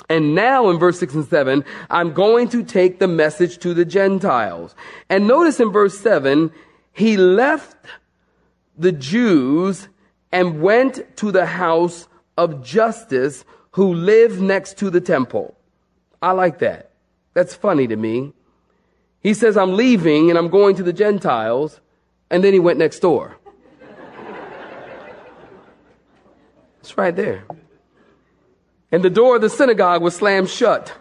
And 0.09 0.33
now 0.33 0.69
in 0.69 0.79
verse 0.79 0.99
6 0.99 1.13
and 1.13 1.25
7, 1.27 1.63
I'm 1.89 2.13
going 2.13 2.49
to 2.49 2.63
take 2.63 2.97
the 2.97 3.07
message 3.07 3.59
to 3.59 3.75
the 3.75 3.85
Gentiles. 3.85 4.73
And 5.07 5.27
notice 5.27 5.59
in 5.59 5.71
verse 5.71 5.99
7, 5.99 6.51
he 6.93 7.15
left 7.15 7.77
the 8.79 8.91
Jews 8.91 9.89
and 10.31 10.61
went 10.61 11.17
to 11.17 11.31
the 11.31 11.45
house 11.45 12.07
of 12.37 12.63
Justus 12.63 13.45
who 13.71 13.93
lived 13.93 14.41
next 14.41 14.77
to 14.79 14.89
the 14.89 15.01
temple. 15.01 15.55
I 16.21 16.31
like 16.31 16.59
that. 16.59 16.91
That's 17.33 17.53
funny 17.53 17.87
to 17.87 17.95
me. 17.95 18.33
He 19.21 19.33
says, 19.33 19.57
I'm 19.57 19.75
leaving 19.75 20.29
and 20.29 20.37
I'm 20.37 20.49
going 20.49 20.75
to 20.77 20.83
the 20.83 20.93
Gentiles. 20.93 21.79
And 22.31 22.43
then 22.43 22.53
he 22.53 22.59
went 22.59 22.79
next 22.79 22.99
door. 22.99 23.37
it's 26.79 26.97
right 26.97 27.15
there. 27.15 27.43
And 28.91 29.03
the 29.03 29.09
door 29.09 29.35
of 29.35 29.41
the 29.41 29.49
synagogue 29.49 30.01
was 30.01 30.15
slammed 30.15 30.49
shut. 30.49 30.93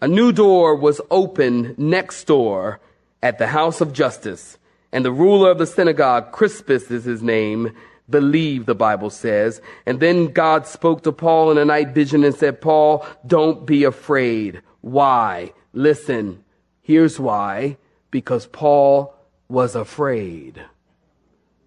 A 0.00 0.08
new 0.08 0.32
door 0.32 0.74
was 0.74 1.00
opened 1.10 1.78
next 1.78 2.24
door 2.24 2.80
at 3.22 3.38
the 3.38 3.46
house 3.46 3.80
of 3.80 3.92
Justus. 3.92 4.58
And 4.92 5.04
the 5.04 5.12
ruler 5.12 5.50
of 5.50 5.58
the 5.58 5.66
synagogue, 5.66 6.32
Crispus 6.32 6.90
is 6.90 7.04
his 7.04 7.22
name, 7.22 7.74
believed, 8.10 8.66
the 8.66 8.74
Bible 8.74 9.10
says. 9.10 9.62
And 9.86 10.00
then 10.00 10.26
God 10.26 10.66
spoke 10.66 11.02
to 11.04 11.12
Paul 11.12 11.50
in 11.50 11.58
a 11.58 11.64
night 11.64 11.90
vision 11.94 12.24
and 12.24 12.34
said, 12.34 12.60
Paul, 12.60 13.06
don't 13.26 13.64
be 13.64 13.84
afraid. 13.84 14.60
Why? 14.82 15.52
Listen, 15.72 16.42
Here's 16.82 17.18
why 17.18 17.78
because 18.10 18.46
Paul 18.46 19.14
was 19.48 19.74
afraid. 19.74 20.62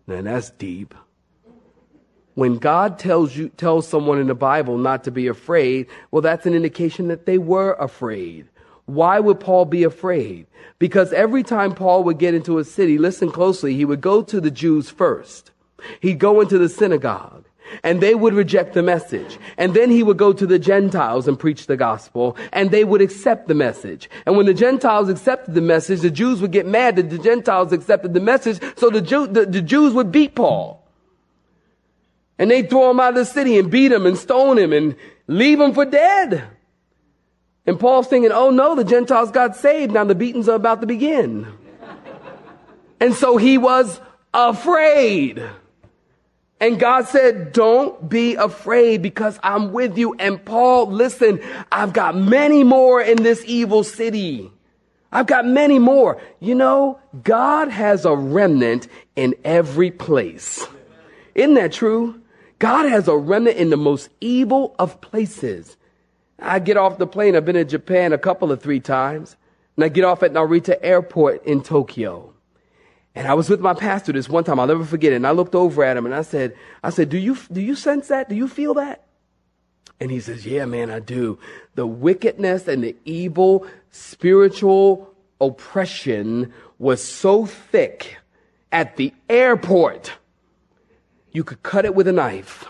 Now 0.06 0.22
that's 0.22 0.52
deep. 0.52 0.94
When 2.36 2.58
God 2.58 3.00
tells 3.00 3.36
you, 3.36 3.48
tells 3.48 3.88
someone 3.88 4.20
in 4.20 4.28
the 4.28 4.36
Bible 4.36 4.78
not 4.78 5.06
to 5.06 5.12
be 5.12 5.28
afraid, 5.28 5.88
well, 6.12 6.22
that's 6.22 6.46
an 6.46 6.54
indication 6.54 7.08
that 7.08 7.26
they 7.26 7.38
were 7.38 7.74
afraid. 7.74 8.50
Why 8.86 9.20
would 9.20 9.40
Paul 9.40 9.66
be 9.66 9.84
afraid? 9.84 10.48
Because 10.78 11.14
every 11.14 11.44
time 11.44 11.74
Paul 11.74 12.04
would 12.04 12.20
get 12.20 12.34
into 12.34 12.60
a 12.60 12.64
city, 12.64 12.98
listen 12.98 13.32
closely, 13.32 13.76
he 13.76 13.86
would 13.86 14.02
go 14.02 14.22
to 14.22 14.40
the 14.40 14.52
Jews 14.52 14.90
first. 14.90 15.52
He'd 16.00 16.20
go 16.20 16.42
into 16.42 16.58
the 16.58 16.70
synagogue 16.70 17.46
and 17.84 18.02
they 18.02 18.16
would 18.16 18.34
reject 18.34 18.74
the 18.74 18.84
message. 18.84 19.38
And 19.58 19.74
then 19.74 19.90
he 19.90 20.04
would 20.04 20.18
go 20.18 20.34
to 20.34 20.46
the 20.46 20.60
Gentiles 20.60 21.28
and 21.28 21.38
preach 21.38 21.68
the 21.68 21.78
gospel, 21.78 22.38
and 22.52 22.72
they 22.72 22.84
would 22.84 23.02
accept 23.02 23.48
the 23.48 23.54
message. 23.54 24.10
And 24.26 24.38
when 24.38 24.46
the 24.46 24.54
Gentiles 24.54 25.10
accepted 25.10 25.54
the 25.54 25.62
message, 25.62 26.02
the 26.02 26.12
Jews 26.12 26.42
would 26.42 26.52
get 26.52 26.66
mad 26.66 26.96
that 26.98 27.10
the 27.10 27.18
Gentiles 27.18 27.72
accepted 27.72 28.14
the 28.14 28.20
message, 28.20 28.62
so 28.78 28.90
the, 28.90 29.02
Jew, 29.02 29.28
the, 29.28 29.46
the 29.46 29.62
Jews 29.62 29.94
would 29.94 30.12
beat 30.12 30.36
Paul. 30.36 30.84
And 32.38 32.52
they'd 32.52 32.70
throw 32.70 32.92
him 32.92 33.00
out 33.00 33.10
of 33.10 33.16
the 33.16 33.26
city 33.26 33.58
and 33.58 33.72
beat 33.72 33.92
him 33.92 34.06
and 34.06 34.18
stone 34.18 34.58
him 34.58 34.74
and 34.74 34.96
leave 35.28 35.60
him 35.60 35.74
for 35.74 35.86
dead. 35.86 36.44
And 37.68 37.80
Paul's 37.80 38.08
thinking, 38.08 38.32
oh 38.32 38.52
no, 38.52 38.76
the 38.76 38.84
Gentiles 38.84 39.32
got 39.32 39.56
saved. 39.56 39.94
Now 39.94 40.04
the 40.04 40.16
beatings 40.16 40.48
are 40.48 40.56
about 40.56 40.82
to 40.82 40.88
begin. 40.88 41.48
and 43.00 43.14
so 43.14 43.38
he 43.38 43.58
was 43.58 44.00
afraid. 44.34 45.44
And 46.60 46.80
God 46.80 47.08
said, 47.08 47.52
don't 47.52 48.08
be 48.08 48.36
afraid 48.36 49.02
because 49.02 49.40
I'm 49.44 49.74
with 49.74 49.98
you. 49.98 50.14
And 50.16 50.44
Paul, 50.44 50.88
listen, 50.92 51.42
I've 51.72 51.92
got 51.92 52.16
many 52.16 52.64
more 52.64 53.02
in 53.02 53.22
this 53.22 53.44
evil 53.46 53.84
city. 53.84 54.52
I've 55.12 55.28
got 55.28 55.46
many 55.46 55.80
more. 55.80 56.22
You 56.40 56.56
know, 56.56 57.00
God 57.24 57.70
has 57.70 58.06
a 58.06 58.16
remnant 58.16 58.88
in 59.16 59.36
every 59.44 59.92
place. 59.92 60.66
Isn't 61.34 61.56
that 61.56 61.74
true? 61.74 62.22
God 62.60 62.90
has 62.90 63.08
a 63.08 63.16
remnant 63.16 63.58
in 63.58 63.70
the 63.70 63.78
most 63.78 64.10
evil 64.22 64.76
of 64.80 65.02
places. 65.02 65.76
I 66.40 66.60
get 66.60 66.78
off 66.78 66.98
the 66.98 67.08
plane. 67.08 67.36
I've 67.36 67.46
been 67.46 67.56
in 67.56 67.68
Japan 67.68 68.14
a 68.14 68.18
couple 68.18 68.52
of 68.52 68.62
three 68.62 68.80
times. 68.80 69.36
And 69.76 69.84
I 69.84 69.90
get 69.90 70.04
off 70.04 70.24
at 70.24 70.32
Narita 70.32 70.78
Airport 70.82 71.44
in 71.46 71.62
Tokyo. 71.62 72.34
And 73.14 73.28
I 73.28 73.34
was 73.34 73.50
with 73.50 73.62
my 73.62 73.74
pastor 73.74 74.12
this 74.12 74.28
one 74.28 74.44
time. 74.44 74.60
I'll 74.60 74.68
never 74.68 74.86
forget 74.86 75.14
it. 75.14 75.18
And 75.18 75.28
I 75.28 75.32
looked 75.32 75.56
over 75.56 75.84
at 75.84 75.96
him 75.96 76.06
and 76.06 76.14
I 76.14 76.22
said, 76.22 76.56
I 76.84 76.90
said, 76.90 77.10
do 77.10 77.18
you, 77.18 77.38
do 77.52 77.62
you 77.62 77.76
sense 77.76 78.10
that? 78.10 78.28
Do 78.30 78.36
you 78.36 78.48
feel 78.48 78.74
that? 78.76 79.06
And 80.00 80.12
he 80.12 80.20
says, 80.20 80.46
yeah, 80.46 80.66
man, 80.66 80.92
I 80.92 81.00
do. 81.00 81.40
The 81.76 81.88
wickedness 81.88 82.68
and 82.68 82.84
the 82.84 82.96
evil 83.06 83.66
spiritual 83.92 85.14
oppression 85.40 86.54
was 86.78 87.02
so 87.02 87.46
thick 87.46 88.18
at 88.72 88.98
the 88.98 89.14
airport. 89.30 90.12
You 91.32 91.46
could 91.46 91.64
cut 91.64 91.86
it 91.86 91.96
with 91.96 92.08
a 92.10 92.12
knife. 92.12 92.66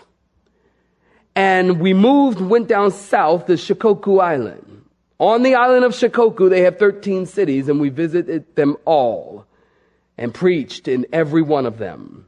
And 1.36 1.80
we 1.80 1.92
moved, 1.92 2.40
went 2.40 2.66
down 2.66 2.90
south 2.90 3.46
to 3.46 3.52
Shikoku 3.52 4.22
Island. 4.22 4.84
On 5.18 5.42
the 5.42 5.54
island 5.54 5.84
of 5.84 5.92
Shikoku, 5.92 6.48
they 6.48 6.62
have 6.62 6.78
13 6.78 7.26
cities 7.26 7.68
and 7.68 7.78
we 7.78 7.90
visited 7.90 8.56
them 8.56 8.76
all 8.86 9.44
and 10.16 10.32
preached 10.32 10.88
in 10.88 11.06
every 11.12 11.42
one 11.42 11.66
of 11.66 11.76
them. 11.76 12.26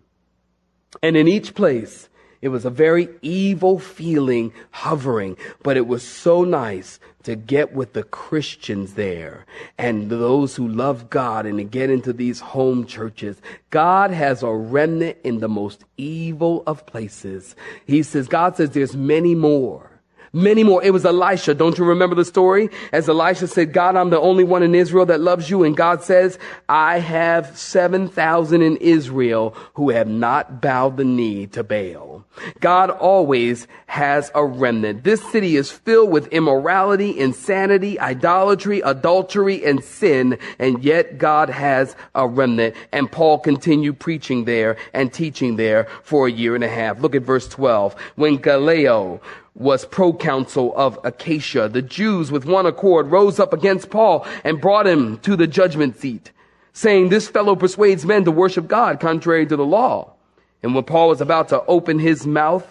And 1.03 1.17
in 1.17 1.27
each 1.27 1.55
place, 1.55 2.11
it 2.41 2.49
was 2.49 2.65
a 2.65 2.71
very 2.71 3.09
evil 3.21 3.79
feeling 3.79 4.53
hovering, 4.71 5.37
but 5.63 5.77
it 5.77 5.87
was 5.87 6.03
so 6.03 6.45
nice 6.45 7.01
to 7.25 7.35
get 7.35 7.73
with 7.73 7.93
the 7.93 8.05
Christians 8.05 8.95
there 8.95 9.45
and 9.77 10.09
those 10.09 10.57
who 10.57 10.67
love 10.67 11.11
God 11.11 11.47
and 11.47 11.59
to 11.59 11.65
get 11.65 11.91
into 11.91 12.13
these 12.13 12.41
home 12.41 12.87
churches. 12.87 13.41
God 13.71 14.13
has 14.13 14.43
a 14.43 14.53
remnant 14.53 15.19
in 15.25 15.41
the 15.41 15.49
most 15.49 15.85
evil 15.97 16.63
of 16.67 16.87
places. 16.87 17.57
He 17.87 18.03
says, 18.03 18.29
God 18.29 18.57
says 18.57 18.71
there's 18.71 18.97
many 18.97 19.35
more. 19.35 19.91
Many 20.33 20.65
more. 20.65 20.83
It 20.83 20.93
was 20.93 21.05
Elisha. 21.05 21.55
Don't 21.55 21.79
you 21.79 21.85
remember 21.85 22.15
the 22.15 22.25
story? 22.25 22.69
As 22.93 23.09
Elisha 23.09 23.47
said, 23.47 23.73
God, 23.73 23.97
I'm 23.97 24.11
the 24.11 24.21
only 24.21 24.45
one 24.45 24.63
in 24.63 24.75
Israel 24.75 25.07
that 25.07 25.21
loves 25.21 25.49
you. 25.49 25.65
And 25.65 25.77
God 25.77 26.03
says, 26.03 26.39
I 26.69 26.99
have 26.99 27.57
7,000 27.57 28.63
in 28.63 28.77
Israel 28.77 29.57
who 29.75 29.91
have 29.91 30.09
not 30.09 30.61
bowed 30.61 30.97
the 30.97 31.05
knee 31.05 31.47
to 31.49 31.65
Baal. 31.65 32.25
God 32.61 32.91
always 32.91 33.67
has 33.87 34.31
a 34.35 34.45
remnant. 34.45 35.05
This 35.05 35.23
city 35.33 35.57
is 35.57 35.73
filled 35.73 36.11
with 36.11 36.27
immorality, 36.29 37.19
insanity, 37.19 37.99
idolatry, 37.99 38.81
adultery, 38.81 39.65
and 39.65 39.83
sin. 39.83 40.39
And 40.59 40.85
yet 40.85 41.19
God 41.19 41.49
has 41.51 41.97
a 42.15 42.29
remnant. 42.29 42.75
And 42.93 43.11
Paul 43.11 43.39
continued 43.39 43.99
preaching 43.99 44.45
there 44.45 44.77
and 44.93 45.13
teaching 45.13 45.57
there 45.57 45.89
for 46.03 46.27
a 46.27 46.33
year 46.33 46.55
and 46.55 46.65
a 46.65 46.69
half. 46.69 47.01
Look 47.01 47.15
at 47.15 47.23
verse 47.23 47.49
12. 47.49 47.95
When 48.17 48.37
Gallio 48.37 49.21
was 49.59 49.85
proconsul 49.85 50.73
of 50.77 50.99
Achaia. 51.05 51.69
The 51.69 51.83
Jews 51.83 52.31
with 52.31 52.45
one 52.45 52.65
accord 52.65 53.11
rose 53.11 53.41
up 53.41 53.53
against 53.53 53.91
Paul 53.91 54.27
and 54.45 54.61
brought 54.61 54.87
him 54.87 55.19
to 55.19 55.35
the 55.35 55.49
judgment 55.49 55.99
seat, 55.99 56.31
saying, 56.73 57.09
this 57.09 57.29
fellow 57.29 57.57
persuades 57.57 58.07
men 58.07 58.25
to 58.25 58.31
worship 58.31 58.69
God 58.69 59.01
contrary 59.01 59.47
to 59.47 59.57
the 59.57 59.67
law. 59.67 60.15
And 60.63 60.75
when 60.75 60.85
Paul 60.85 61.09
was 61.09 61.21
about 61.21 61.49
to 61.49 61.65
open 61.67 61.99
his 61.99 62.27
mouth, 62.27 62.67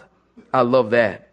I 0.53 0.61
love 0.61 0.91
that. 0.91 1.29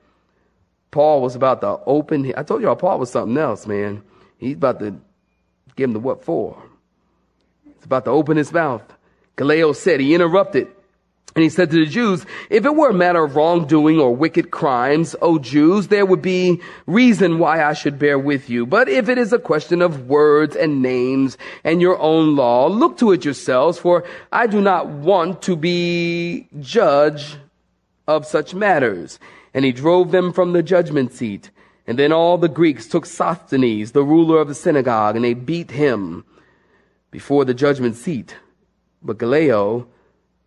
Paul 0.90 1.22
was 1.22 1.36
about 1.36 1.60
to 1.60 1.78
open, 1.86 2.32
I 2.36 2.42
told 2.42 2.62
y'all 2.62 2.76
Paul 2.76 2.98
was 2.98 3.10
something 3.10 3.36
else, 3.36 3.66
man. 3.66 4.02
He's 4.38 4.54
about 4.56 4.80
to 4.80 4.96
give 5.76 5.88
him 5.88 5.92
the 5.92 6.00
what 6.00 6.24
for. 6.24 6.60
He's 7.64 7.84
about 7.84 8.04
to 8.06 8.10
open 8.10 8.36
his 8.36 8.52
mouth. 8.52 8.82
Gallio 9.36 9.72
said, 9.72 10.00
he 10.00 10.14
interrupted 10.14 10.68
and 11.34 11.42
he 11.42 11.48
said 11.48 11.70
to 11.70 11.84
the 11.84 11.90
Jews, 11.90 12.24
if 12.48 12.64
it 12.64 12.76
were 12.76 12.90
a 12.90 12.94
matter 12.94 13.24
of 13.24 13.34
wrongdoing 13.34 13.98
or 13.98 14.14
wicked 14.14 14.52
crimes, 14.52 15.16
O 15.20 15.38
Jews, 15.38 15.88
there 15.88 16.06
would 16.06 16.22
be 16.22 16.60
reason 16.86 17.40
why 17.40 17.64
I 17.64 17.72
should 17.72 17.98
bear 17.98 18.18
with 18.20 18.48
you. 18.48 18.64
But 18.66 18.88
if 18.88 19.08
it 19.08 19.18
is 19.18 19.32
a 19.32 19.38
question 19.40 19.82
of 19.82 20.08
words 20.08 20.54
and 20.54 20.80
names 20.80 21.36
and 21.64 21.82
your 21.82 21.98
own 21.98 22.36
law, 22.36 22.68
look 22.68 22.98
to 22.98 23.10
it 23.10 23.24
yourselves, 23.24 23.78
for 23.78 24.04
I 24.30 24.46
do 24.46 24.60
not 24.60 24.86
want 24.86 25.42
to 25.42 25.56
be 25.56 26.46
judge 26.60 27.36
of 28.06 28.26
such 28.26 28.54
matters. 28.54 29.18
And 29.52 29.64
he 29.64 29.72
drove 29.72 30.12
them 30.12 30.32
from 30.32 30.52
the 30.52 30.62
judgment 30.62 31.12
seat. 31.12 31.50
And 31.86 31.98
then 31.98 32.12
all 32.12 32.38
the 32.38 32.48
Greeks 32.48 32.86
took 32.86 33.06
Sosthenes, 33.06 33.90
the 33.90 34.04
ruler 34.04 34.40
of 34.40 34.46
the 34.46 34.54
synagogue, 34.54 35.16
and 35.16 35.24
they 35.24 35.34
beat 35.34 35.72
him 35.72 36.24
before 37.10 37.44
the 37.44 37.54
judgment 37.54 37.96
seat. 37.96 38.36
But 39.02 39.18
Gallio, 39.18 39.88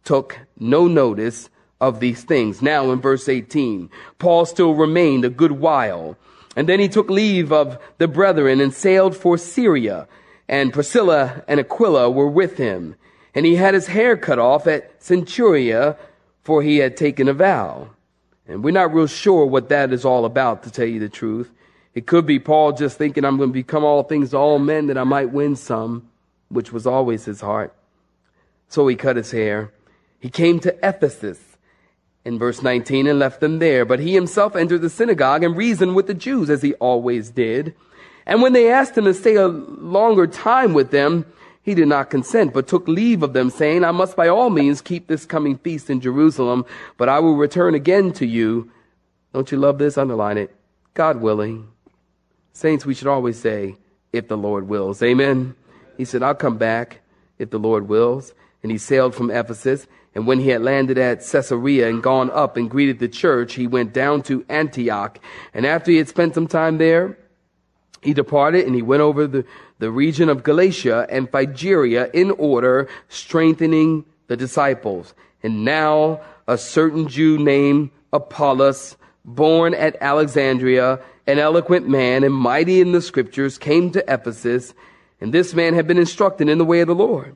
took 0.08 0.40
no 0.58 0.88
notice 0.88 1.50
of 1.82 2.00
these 2.00 2.24
things. 2.24 2.62
Now 2.62 2.92
in 2.92 3.02
verse 3.02 3.28
18, 3.28 3.90
Paul 4.20 4.46
still 4.46 4.74
remained 4.74 5.26
a 5.26 5.30
good 5.30 5.52
while. 5.52 6.18
And 6.56 6.68
then 6.68 6.80
he 6.80 6.88
took 6.88 7.10
leave 7.10 7.52
of 7.52 7.78
the 7.98 8.08
brethren 8.08 8.62
and 8.62 8.74
sailed 8.74 9.18
for 9.18 9.38
Syria. 9.38 10.08
And 10.48 10.72
Priscilla 10.72 11.44
and 11.46 11.60
Aquila 11.60 12.10
were 12.10 12.30
with 12.30 12.58
him. 12.58 12.96
And 13.36 13.46
he 13.46 13.56
had 13.56 13.74
his 13.74 13.88
hair 13.88 14.16
cut 14.16 14.40
off 14.40 14.66
at 14.66 15.00
Cenchrea, 15.02 15.98
for 16.42 16.64
he 16.64 16.78
had 16.78 16.96
taken 16.96 17.28
a 17.28 17.34
vow. 17.34 17.90
And 18.48 18.64
we're 18.64 18.72
not 18.72 18.94
real 18.94 19.08
sure 19.08 19.46
what 19.46 19.68
that 19.70 19.92
is 19.92 20.06
all 20.06 20.24
about, 20.24 20.64
to 20.64 20.72
tell 20.72 20.88
you 20.88 21.02
the 21.02 21.10
truth. 21.10 21.52
It 21.94 22.08
could 22.08 22.26
be 22.26 22.40
Paul 22.40 22.72
just 22.72 22.98
thinking, 22.98 23.26
I'm 23.26 23.36
going 23.36 23.50
to 23.50 23.54
become 23.54 23.84
all 23.84 24.04
things 24.04 24.30
to 24.30 24.38
all 24.38 24.58
men 24.58 24.88
that 24.88 24.98
I 24.98 25.04
might 25.04 25.34
win 25.34 25.58
some, 25.58 26.10
which 26.48 26.72
was 26.72 26.88
always 26.88 27.26
his 27.26 27.42
heart. 27.42 27.74
So 28.70 28.88
he 28.88 28.96
cut 28.96 29.18
his 29.18 29.32
hair. 29.32 29.74
He 30.20 30.30
came 30.30 30.60
to 30.62 30.76
Ephesus 30.88 31.40
in 32.26 32.40
verse 32.40 32.62
19 32.62 33.08
and 33.08 33.20
left 33.20 33.40
them 33.40 33.60
there. 33.60 33.86
But 33.86 34.00
he 34.00 34.14
himself 34.14 34.56
entered 34.56 34.82
the 34.82 34.90
synagogue 34.90 35.44
and 35.44 35.56
reasoned 35.56 35.96
with 35.96 36.08
the 36.08 36.14
Jews 36.14 36.50
as 36.50 36.62
he 36.62 36.74
always 36.76 37.30
did. 37.30 37.76
And 38.26 38.42
when 38.42 38.54
they 38.54 38.72
asked 38.72 38.98
him 38.98 39.06
to 39.06 39.14
stay 39.14 39.36
a 39.36 39.48
longer 39.48 40.28
time 40.28 40.74
with 40.74 40.92
them, 40.92 41.26
he 41.62 41.76
did 41.76 41.88
not 41.88 42.10
consent, 42.10 42.54
but 42.54 42.68
took 42.68 42.88
leave 42.88 43.24
of 43.24 43.34
them, 43.34 43.50
saying, 43.50 43.84
I 43.84 43.92
must 43.92 44.16
by 44.16 44.28
all 44.30 44.50
means 44.50 44.82
keep 44.82 45.08
this 45.08 45.26
coming 45.26 45.58
feast 45.58 45.90
in 45.90 46.00
Jerusalem, 46.00 46.66
but 46.96 47.10
I 47.10 47.20
will 47.20 47.36
return 47.36 47.76
again 47.76 48.14
to 48.14 48.26
you. 48.26 48.72
Don't 49.34 49.52
you 49.52 49.58
love 49.58 49.78
this? 49.78 49.98
Underline 49.98 50.38
it. 50.38 50.56
God 50.94 51.22
willing. 51.22 51.68
Saints, 52.54 52.86
we 52.86 52.94
should 52.94 53.08
always 53.08 53.38
say, 53.38 53.76
if 54.14 54.28
the 54.28 54.38
Lord 54.38 54.68
wills. 54.68 55.02
Amen. 55.04 55.56
He 55.98 56.06
said, 56.06 56.24
I'll 56.24 56.36
come 56.36 56.58
back 56.58 57.02
if 57.38 57.50
the 57.50 57.60
Lord 57.60 57.88
wills. 57.88 58.34
And 58.64 58.72
he 58.72 58.78
sailed 58.78 59.14
from 59.14 59.30
Ephesus. 59.32 59.88
And 60.18 60.26
when 60.26 60.40
he 60.40 60.50
had 60.50 60.64
landed 60.64 60.98
at 60.98 61.20
Caesarea 61.20 61.88
and 61.88 62.02
gone 62.02 62.32
up 62.32 62.58
and 62.58 62.72
greeted 62.72 62.98
the 62.98 63.08
church, 63.08 63.54
he 63.54 63.68
went 63.68 63.94
down 63.94 64.24
to 64.24 64.44
Antioch. 64.50 65.20
And 65.54 65.64
after 65.64 65.92
he 65.92 65.98
had 65.98 66.08
spent 66.08 66.34
some 66.34 66.48
time 66.48 66.80
there, 66.80 67.20
he 68.02 68.16
departed 68.16 68.66
and 68.66 68.74
he 68.74 68.82
went 68.82 69.04
over 69.04 69.28
the, 69.28 69.46
the 69.78 69.92
region 69.92 70.28
of 70.28 70.42
Galatia 70.42 71.06
and 71.12 71.30
Phrygia 71.30 72.10
in 72.16 72.32
order, 72.32 72.90
strengthening 73.10 74.06
the 74.26 74.36
disciples. 74.36 75.14
And 75.44 75.64
now 75.64 76.22
a 76.48 76.58
certain 76.58 77.08
Jew 77.08 77.38
named 77.38 77.92
Apollos, 78.12 78.98
born 79.24 79.76
at 79.76 79.98
Alexandria, 80.02 81.00
an 81.28 81.38
eloquent 81.38 81.88
man 81.88 82.24
and 82.24 82.34
mighty 82.34 82.82
in 82.82 82.92
the 82.92 83.04
scriptures, 83.04 83.60
came 83.60 83.92
to 83.92 84.04
Ephesus. 84.12 84.74
And 85.22 85.32
this 85.32 85.54
man 85.54 85.76
had 85.76 85.86
been 85.86 86.00
instructed 86.00 86.50
in 86.50 86.58
the 86.58 86.66
way 86.66 86.80
of 86.80 86.88
the 86.88 86.96
Lord. 86.96 87.36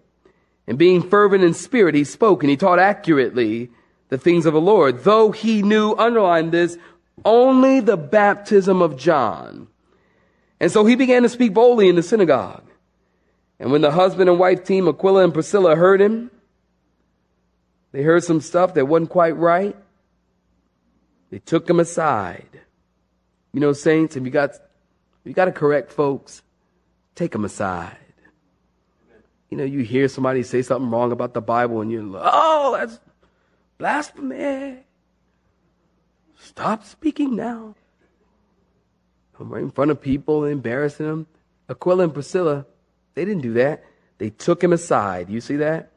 And 0.67 0.77
being 0.77 1.01
fervent 1.01 1.43
in 1.43 1.53
spirit, 1.53 1.95
he 1.95 2.03
spoke 2.03 2.43
and 2.43 2.49
he 2.49 2.57
taught 2.57 2.79
accurately 2.79 3.71
the 4.09 4.17
things 4.17 4.45
of 4.45 4.53
the 4.53 4.61
Lord, 4.61 5.03
though 5.03 5.31
he 5.31 5.61
knew, 5.61 5.95
underline 5.97 6.51
this, 6.51 6.77
only 7.25 7.79
the 7.79 7.97
baptism 7.97 8.81
of 8.81 8.97
John. 8.97 9.67
And 10.59 10.71
so 10.71 10.85
he 10.85 10.95
began 10.95 11.23
to 11.23 11.29
speak 11.29 11.53
boldly 11.53 11.89
in 11.89 11.95
the 11.95 12.03
synagogue. 12.03 12.63
And 13.59 13.71
when 13.71 13.81
the 13.81 13.91
husband 13.91 14.29
and 14.29 14.39
wife 14.39 14.63
team, 14.63 14.87
Aquila 14.87 15.23
and 15.23 15.33
Priscilla, 15.33 15.75
heard 15.75 16.01
him, 16.01 16.31
they 17.91 18.03
heard 18.03 18.23
some 18.23 18.41
stuff 18.41 18.73
that 18.75 18.87
wasn't 18.87 19.09
quite 19.09 19.35
right. 19.37 19.75
They 21.29 21.39
took 21.39 21.69
him 21.69 21.79
aside. 21.79 22.61
You 23.53 23.59
know, 23.59 23.73
saints, 23.73 24.15
if 24.15 24.23
you 24.23 24.29
got, 24.29 24.51
if 24.51 24.59
you 25.25 25.33
got 25.33 25.45
to 25.45 25.51
correct 25.51 25.91
folks, 25.91 26.41
take 27.15 27.31
them 27.31 27.45
aside. 27.45 27.97
You 29.51 29.57
know, 29.57 29.65
you 29.65 29.79
hear 29.79 30.07
somebody 30.07 30.43
say 30.43 30.61
something 30.61 30.89
wrong 30.89 31.11
about 31.11 31.33
the 31.33 31.41
Bible 31.41 31.81
and 31.81 31.91
you're 31.91 32.01
like, 32.01 32.23
oh, 32.25 32.77
that's 32.79 32.99
blasphemy. 33.77 34.77
Stop 36.39 36.85
speaking 36.85 37.35
now. 37.35 37.75
I'm 39.37 39.49
right 39.49 39.61
in 39.61 39.71
front 39.71 39.91
of 39.91 40.01
people 40.01 40.43
and 40.43 40.53
embarrassing 40.53 41.05
them. 41.05 41.27
Aquila 41.67 42.05
and 42.05 42.13
Priscilla, 42.13 42.65
they 43.13 43.25
didn't 43.25 43.41
do 43.41 43.53
that. 43.53 43.83
They 44.19 44.29
took 44.29 44.63
him 44.63 44.71
aside. 44.71 45.29
You 45.29 45.41
see 45.41 45.57
that? 45.57 45.91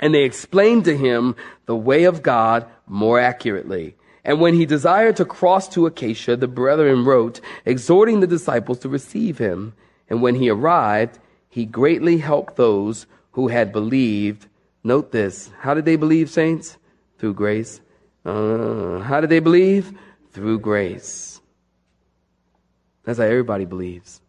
And 0.00 0.14
they 0.14 0.24
explained 0.24 0.84
to 0.84 0.96
him 0.96 1.36
the 1.66 1.76
way 1.76 2.04
of 2.04 2.22
God 2.22 2.66
more 2.86 3.18
accurately. 3.18 3.96
And 4.24 4.40
when 4.40 4.54
he 4.54 4.66
desired 4.66 5.16
to 5.16 5.24
cross 5.24 5.68
to 5.70 5.86
Achaia, 5.86 6.36
the 6.36 6.48
brethren 6.48 7.04
wrote, 7.04 7.40
exhorting 7.64 8.20
the 8.20 8.26
disciples 8.26 8.78
to 8.80 8.88
receive 8.88 9.38
him. 9.38 9.74
And 10.10 10.20
when 10.20 10.34
he 10.34 10.50
arrived, 10.50 11.18
he 11.54 11.66
greatly 11.66 12.18
helped 12.18 12.56
those 12.56 13.06
who 13.30 13.46
had 13.46 13.70
believed. 13.70 14.48
Note 14.82 15.12
this. 15.12 15.52
How 15.60 15.72
did 15.72 15.84
they 15.84 15.94
believe, 15.94 16.28
saints? 16.28 16.78
Through 17.18 17.34
grace. 17.34 17.80
Uh, 18.24 18.98
how 18.98 19.20
did 19.20 19.30
they 19.30 19.38
believe? 19.38 19.96
Through 20.32 20.58
grace. 20.58 21.40
That's 23.04 23.20
how 23.20 23.24
everybody 23.26 23.66
believes. 23.66 24.20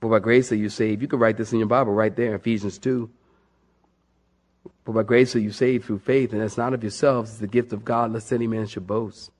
For 0.00 0.08
by 0.08 0.20
grace 0.20 0.52
are 0.52 0.54
you 0.54 0.68
saved. 0.68 1.02
You 1.02 1.08
could 1.08 1.18
write 1.18 1.38
this 1.38 1.52
in 1.52 1.58
your 1.58 1.66
Bible 1.66 1.92
right 1.92 2.14
there, 2.14 2.36
Ephesians 2.36 2.78
2. 2.78 3.10
For 4.84 4.92
by 4.92 5.02
grace 5.02 5.34
are 5.34 5.40
you 5.40 5.50
saved 5.50 5.86
through 5.86 5.98
faith, 5.98 6.32
and 6.32 6.40
that's 6.40 6.56
not 6.56 6.72
of 6.72 6.84
yourselves, 6.84 7.30
it's 7.30 7.40
the 7.40 7.48
gift 7.48 7.72
of 7.72 7.84
God, 7.84 8.12
lest 8.12 8.32
any 8.32 8.46
man 8.46 8.68
should 8.68 8.86
boast. 8.86 9.32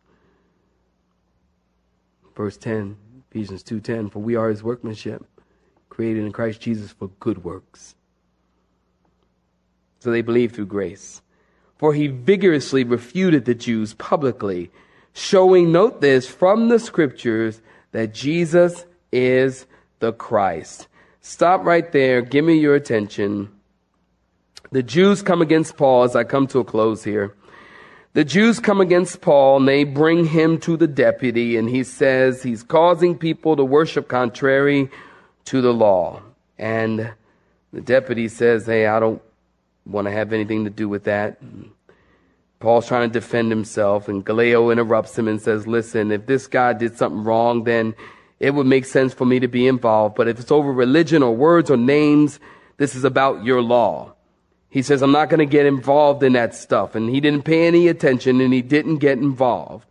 Verse 2.35 2.57
10, 2.57 2.97
Ephesians 3.31 3.62
2.10, 3.62 4.11
for 4.11 4.18
we 4.18 4.35
are 4.35 4.49
his 4.49 4.64
workmanship, 4.64 5.25
created 5.94 6.24
in 6.24 6.33
Christ 6.33 6.61
Jesus 6.61 6.90
for 6.90 7.09
good 7.20 7.44
works. 7.44 7.94
So 10.00 10.11
they 10.11 10.22
believed 10.22 10.54
through 10.54 10.66
grace. 10.66 11.22
For 11.78 11.94
he 11.94 12.09
vigorously 12.09 12.85
refuted 12.85 13.44
the 13.44 13.54
Jews 13.54 13.94
publicly, 13.94 14.70
showing, 15.12 15.70
note 15.70 16.00
this, 16.00 16.28
from 16.28 16.68
the 16.68 16.78
scriptures 16.78 17.61
that 17.92 18.12
Jesus 18.12 18.85
is 19.12 19.66
the 20.00 20.12
Christ. 20.12 20.88
Stop 21.20 21.64
right 21.64 21.90
there. 21.92 22.22
Give 22.22 22.44
me 22.44 22.59
your 22.59 22.74
attention. 22.74 23.50
The 24.72 24.83
Jews 24.83 25.22
come 25.22 25.40
against 25.40 25.76
Paul 25.76 26.02
as 26.02 26.16
I 26.16 26.24
come 26.24 26.46
to 26.48 26.59
a 26.59 26.64
close 26.64 27.04
here. 27.04 27.35
The 28.14 28.24
Jews 28.24 28.61
come 28.61 28.80
against 28.80 29.20
Paul 29.20 29.59
and 29.59 29.68
they 29.68 29.85
bring 29.85 30.24
him 30.24 30.59
to 30.61 30.76
the 30.76 30.87
deputy 30.87 31.57
and 31.57 31.68
he 31.68 31.83
says 31.83 32.42
he's 32.42 32.62
causing 32.62 33.16
people 33.16 33.57
to 33.57 33.64
worship 33.64 34.09
contrary 34.09 34.90
to 35.46 35.61
the 35.61 35.72
law. 35.72 36.22
And 36.59 37.12
the 37.72 37.80
deputy 37.80 38.28
says, 38.28 38.66
Hey, 38.66 38.87
I 38.87 39.00
don't 39.00 39.22
want 39.87 40.07
to 40.07 40.12
have 40.12 40.33
anything 40.33 40.64
to 40.64 40.70
do 40.70 40.88
with 40.88 41.04
that. 41.04 41.38
Paul's 42.61 42.88
trying 42.88 43.11
to 43.11 43.12
defend 43.12 43.50
himself, 43.50 44.09
and 44.09 44.24
Gallio 44.24 44.70
interrupts 44.70 45.18
him 45.18 45.28
and 45.28 45.40
says, 45.40 45.66
Listen, 45.66 46.11
if 46.11 46.26
this 46.26 46.46
guy 46.46 46.72
did 46.72 46.96
something 46.96 47.24
wrong, 47.24 47.64
then 47.64 47.94
it 48.40 48.54
would 48.54 48.66
make 48.66 48.85
sense 48.85 49.12
for 49.12 49.24
me 49.24 49.40
to 49.40 49.48
be 49.48 49.66
involved. 49.66 50.14
But 50.14 50.28
if 50.28 50.40
it's 50.40 50.50
over 50.50 50.72
religion 50.72 51.22
or 51.22 51.35
words 51.35 51.70
or 51.70 51.76
names, 51.76 52.40
this 52.76 52.94
is 52.94 53.04
about 53.04 53.44
your 53.44 53.62
law. 53.62 54.14
He 54.68 54.83
says, 54.83 55.02
I'm 55.02 55.12
not 55.12 55.28
going 55.28 55.38
to 55.38 55.46
get 55.46 55.66
involved 55.66 56.22
in 56.24 56.33
that 56.33 56.54
stuff. 56.54 56.96
And 56.96 57.09
he 57.09 57.20
didn't 57.20 57.44
pay 57.44 57.66
any 57.66 57.87
attention 57.87 58.40
and 58.40 58.52
he 58.52 58.61
didn't 58.61 58.96
get 58.96 59.18
involved. 59.18 59.87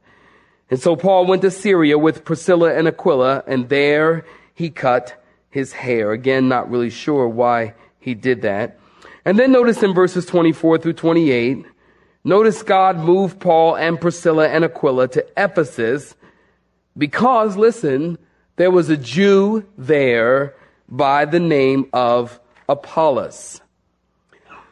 And 0.69 0.79
so 0.79 0.95
Paul 0.95 1.25
went 1.25 1.41
to 1.43 1.51
Syria 1.51 1.97
with 1.97 2.25
Priscilla 2.25 2.73
and 2.73 2.87
Aquila, 2.87 3.43
and 3.47 3.69
there 3.69 4.25
he 4.55 4.69
cut 4.69 5.22
his 5.53 5.71
hair. 5.71 6.11
Again, 6.11 6.49
not 6.49 6.71
really 6.71 6.89
sure 6.89 7.27
why 7.27 7.75
he 7.99 8.15
did 8.15 8.41
that. 8.41 8.79
And 9.23 9.37
then 9.37 9.51
notice 9.51 9.83
in 9.83 9.93
verses 9.93 10.25
24 10.25 10.79
through 10.79 10.93
28, 10.93 11.63
notice 12.23 12.63
God 12.63 12.97
moved 12.97 13.39
Paul 13.39 13.75
and 13.75 14.01
Priscilla 14.01 14.47
and 14.47 14.65
Aquila 14.65 15.09
to 15.09 15.23
Ephesus 15.37 16.15
because, 16.97 17.55
listen, 17.55 18.17
there 18.55 18.71
was 18.71 18.89
a 18.89 18.97
Jew 18.97 19.63
there 19.77 20.55
by 20.89 21.25
the 21.25 21.39
name 21.39 21.87
of 21.93 22.39
Apollos. 22.67 23.61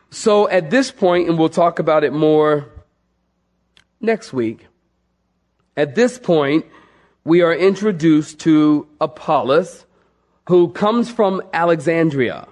So 0.09 0.49
at 0.49 0.71
this 0.71 0.89
point, 0.89 1.29
and 1.29 1.37
we'll 1.37 1.49
talk 1.49 1.77
about 1.77 2.03
it 2.03 2.11
more 2.11 2.69
next 3.99 4.33
week, 4.33 4.65
at 5.77 5.93
this 5.93 6.17
point, 6.17 6.65
we 7.23 7.43
are 7.43 7.53
introduced 7.53 8.39
to 8.39 8.87
Apollos, 8.99 9.85
who 10.51 10.67
comes 10.67 11.09
from 11.09 11.41
Alexandria. 11.53 12.45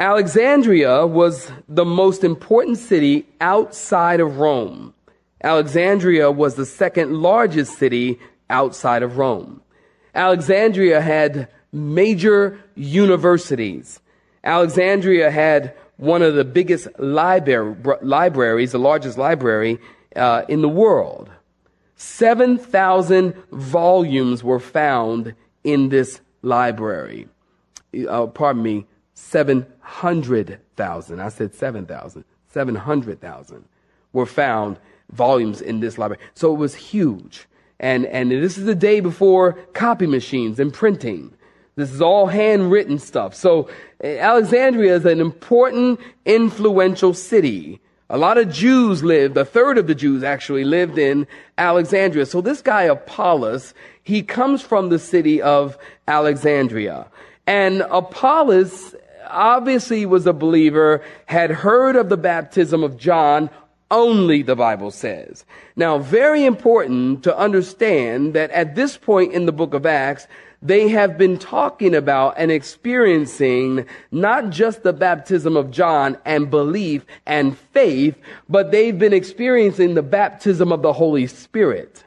Alexandria 0.00 1.06
was 1.06 1.52
the 1.68 1.84
most 1.84 2.24
important 2.24 2.78
city 2.78 3.24
outside 3.40 4.18
of 4.18 4.38
Rome. 4.38 4.92
Alexandria 5.40 6.32
was 6.32 6.56
the 6.56 6.66
second 6.66 7.14
largest 7.22 7.78
city 7.78 8.18
outside 8.50 9.04
of 9.04 9.18
Rome. 9.18 9.62
Alexandria 10.16 11.00
had 11.00 11.48
major 11.70 12.58
universities. 12.74 14.00
Alexandria 14.42 15.30
had 15.30 15.76
one 15.98 16.22
of 16.22 16.34
the 16.34 16.44
biggest 16.44 16.88
libraries, 16.98 18.72
the 18.72 18.80
largest 18.80 19.16
library 19.16 19.78
uh, 20.16 20.42
in 20.48 20.60
the 20.60 20.68
world. 20.68 21.30
7,000 21.94 23.32
volumes 23.52 24.42
were 24.42 24.58
found 24.58 25.36
in 25.62 25.90
this 25.90 26.20
library. 26.46 27.28
Uh, 28.08 28.26
pardon 28.26 28.62
me, 28.62 28.86
700,000. 29.14 31.20
I 31.20 31.28
said 31.28 31.54
7,000. 31.54 32.24
700,000 32.48 33.64
were 34.12 34.26
found 34.26 34.78
volumes 35.10 35.60
in 35.60 35.80
this 35.80 35.98
library. 35.98 36.22
So 36.34 36.54
it 36.54 36.58
was 36.58 36.74
huge. 36.74 37.46
And, 37.80 38.06
and 38.06 38.30
this 38.30 38.56
is 38.56 38.64
the 38.64 38.74
day 38.74 39.00
before 39.00 39.52
copy 39.74 40.06
machines 40.06 40.58
and 40.58 40.72
printing. 40.72 41.34
This 41.74 41.92
is 41.92 42.00
all 42.00 42.26
handwritten 42.26 42.98
stuff. 42.98 43.34
So 43.34 43.68
Alexandria 44.02 44.96
is 44.96 45.04
an 45.04 45.20
important, 45.20 46.00
influential 46.24 47.12
city. 47.12 47.80
A 48.08 48.18
lot 48.18 48.38
of 48.38 48.52
Jews 48.52 49.02
lived, 49.02 49.36
a 49.36 49.44
third 49.44 49.78
of 49.78 49.88
the 49.88 49.94
Jews 49.94 50.22
actually 50.22 50.64
lived 50.64 50.96
in 50.96 51.26
Alexandria. 51.58 52.24
So 52.26 52.40
this 52.40 52.62
guy 52.62 52.82
Apollos, 52.82 53.74
he 54.02 54.22
comes 54.22 54.62
from 54.62 54.88
the 54.88 54.98
city 54.98 55.42
of 55.42 55.76
Alexandria. 56.06 57.06
And 57.48 57.82
Apollos 57.90 58.94
obviously 59.28 60.06
was 60.06 60.26
a 60.26 60.32
believer, 60.32 61.02
had 61.26 61.50
heard 61.50 61.96
of 61.96 62.08
the 62.08 62.16
baptism 62.16 62.84
of 62.84 62.96
John, 62.96 63.50
only 63.90 64.42
the 64.42 64.56
Bible 64.56 64.92
says. 64.92 65.44
Now, 65.74 65.98
very 65.98 66.44
important 66.44 67.24
to 67.24 67.36
understand 67.36 68.34
that 68.34 68.50
at 68.52 68.76
this 68.76 68.96
point 68.96 69.32
in 69.32 69.46
the 69.46 69.52
book 69.52 69.74
of 69.74 69.84
Acts, 69.84 70.28
they 70.66 70.88
have 70.88 71.16
been 71.16 71.38
talking 71.38 71.94
about 71.94 72.34
and 72.36 72.50
experiencing 72.50 73.86
not 74.10 74.50
just 74.50 74.82
the 74.82 74.92
baptism 74.92 75.56
of 75.56 75.70
John 75.70 76.18
and 76.24 76.50
belief 76.50 77.04
and 77.24 77.56
faith, 77.56 78.16
but 78.48 78.70
they've 78.70 78.98
been 78.98 79.12
experiencing 79.12 79.94
the 79.94 80.02
baptism 80.02 80.72
of 80.72 80.82
the 80.82 80.92
Holy 80.92 81.26
Spirit. 81.26 82.04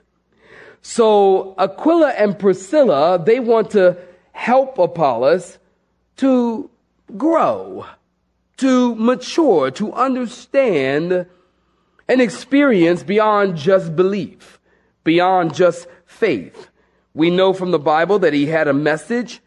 So 0.82 1.56
Aquila 1.58 2.12
and 2.12 2.38
Priscilla, 2.38 3.22
they 3.24 3.40
want 3.40 3.72
to 3.72 3.98
help 4.32 4.78
Apollos 4.78 5.58
to 6.18 6.70
grow, 7.18 7.86
to 8.58 8.96
mature, 8.96 9.72
to 9.72 9.94
understand 9.94 11.26
and 12.08 12.22
experience 12.22 13.04
beyond 13.04 13.56
just 13.56 13.96
belief, 13.96 14.60
beyond 15.04 15.54
just 15.54 15.88
faith. 16.06 16.69
We 17.20 17.30
know 17.30 17.52
from 17.52 17.72
the 17.72 17.80
Bible 17.80 18.20
that 18.20 18.32
he 18.32 18.46
had 18.46 18.70
a 18.70 18.74
message, 18.74 19.42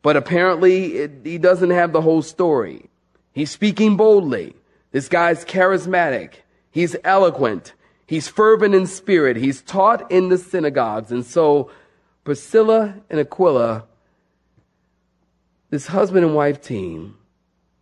but 0.00 0.16
apparently 0.16 0.94
it, 0.94 1.10
he 1.24 1.38
doesn't 1.38 1.70
have 1.70 1.92
the 1.92 2.00
whole 2.00 2.22
story. 2.22 2.88
He's 3.32 3.50
speaking 3.50 3.96
boldly. 3.96 4.54
This 4.92 5.08
guy's 5.08 5.44
charismatic. 5.44 6.34
He's 6.70 6.94
eloquent. 7.02 7.72
He's 8.06 8.28
fervent 8.28 8.76
in 8.76 8.86
spirit. 8.86 9.36
He's 9.36 9.60
taught 9.60 10.08
in 10.08 10.28
the 10.28 10.38
synagogues. 10.38 11.10
And 11.10 11.26
so 11.26 11.68
Priscilla 12.22 12.94
and 13.10 13.18
Aquila, 13.18 13.86
this 15.70 15.88
husband 15.88 16.24
and 16.24 16.36
wife 16.36 16.60
team 16.60 17.16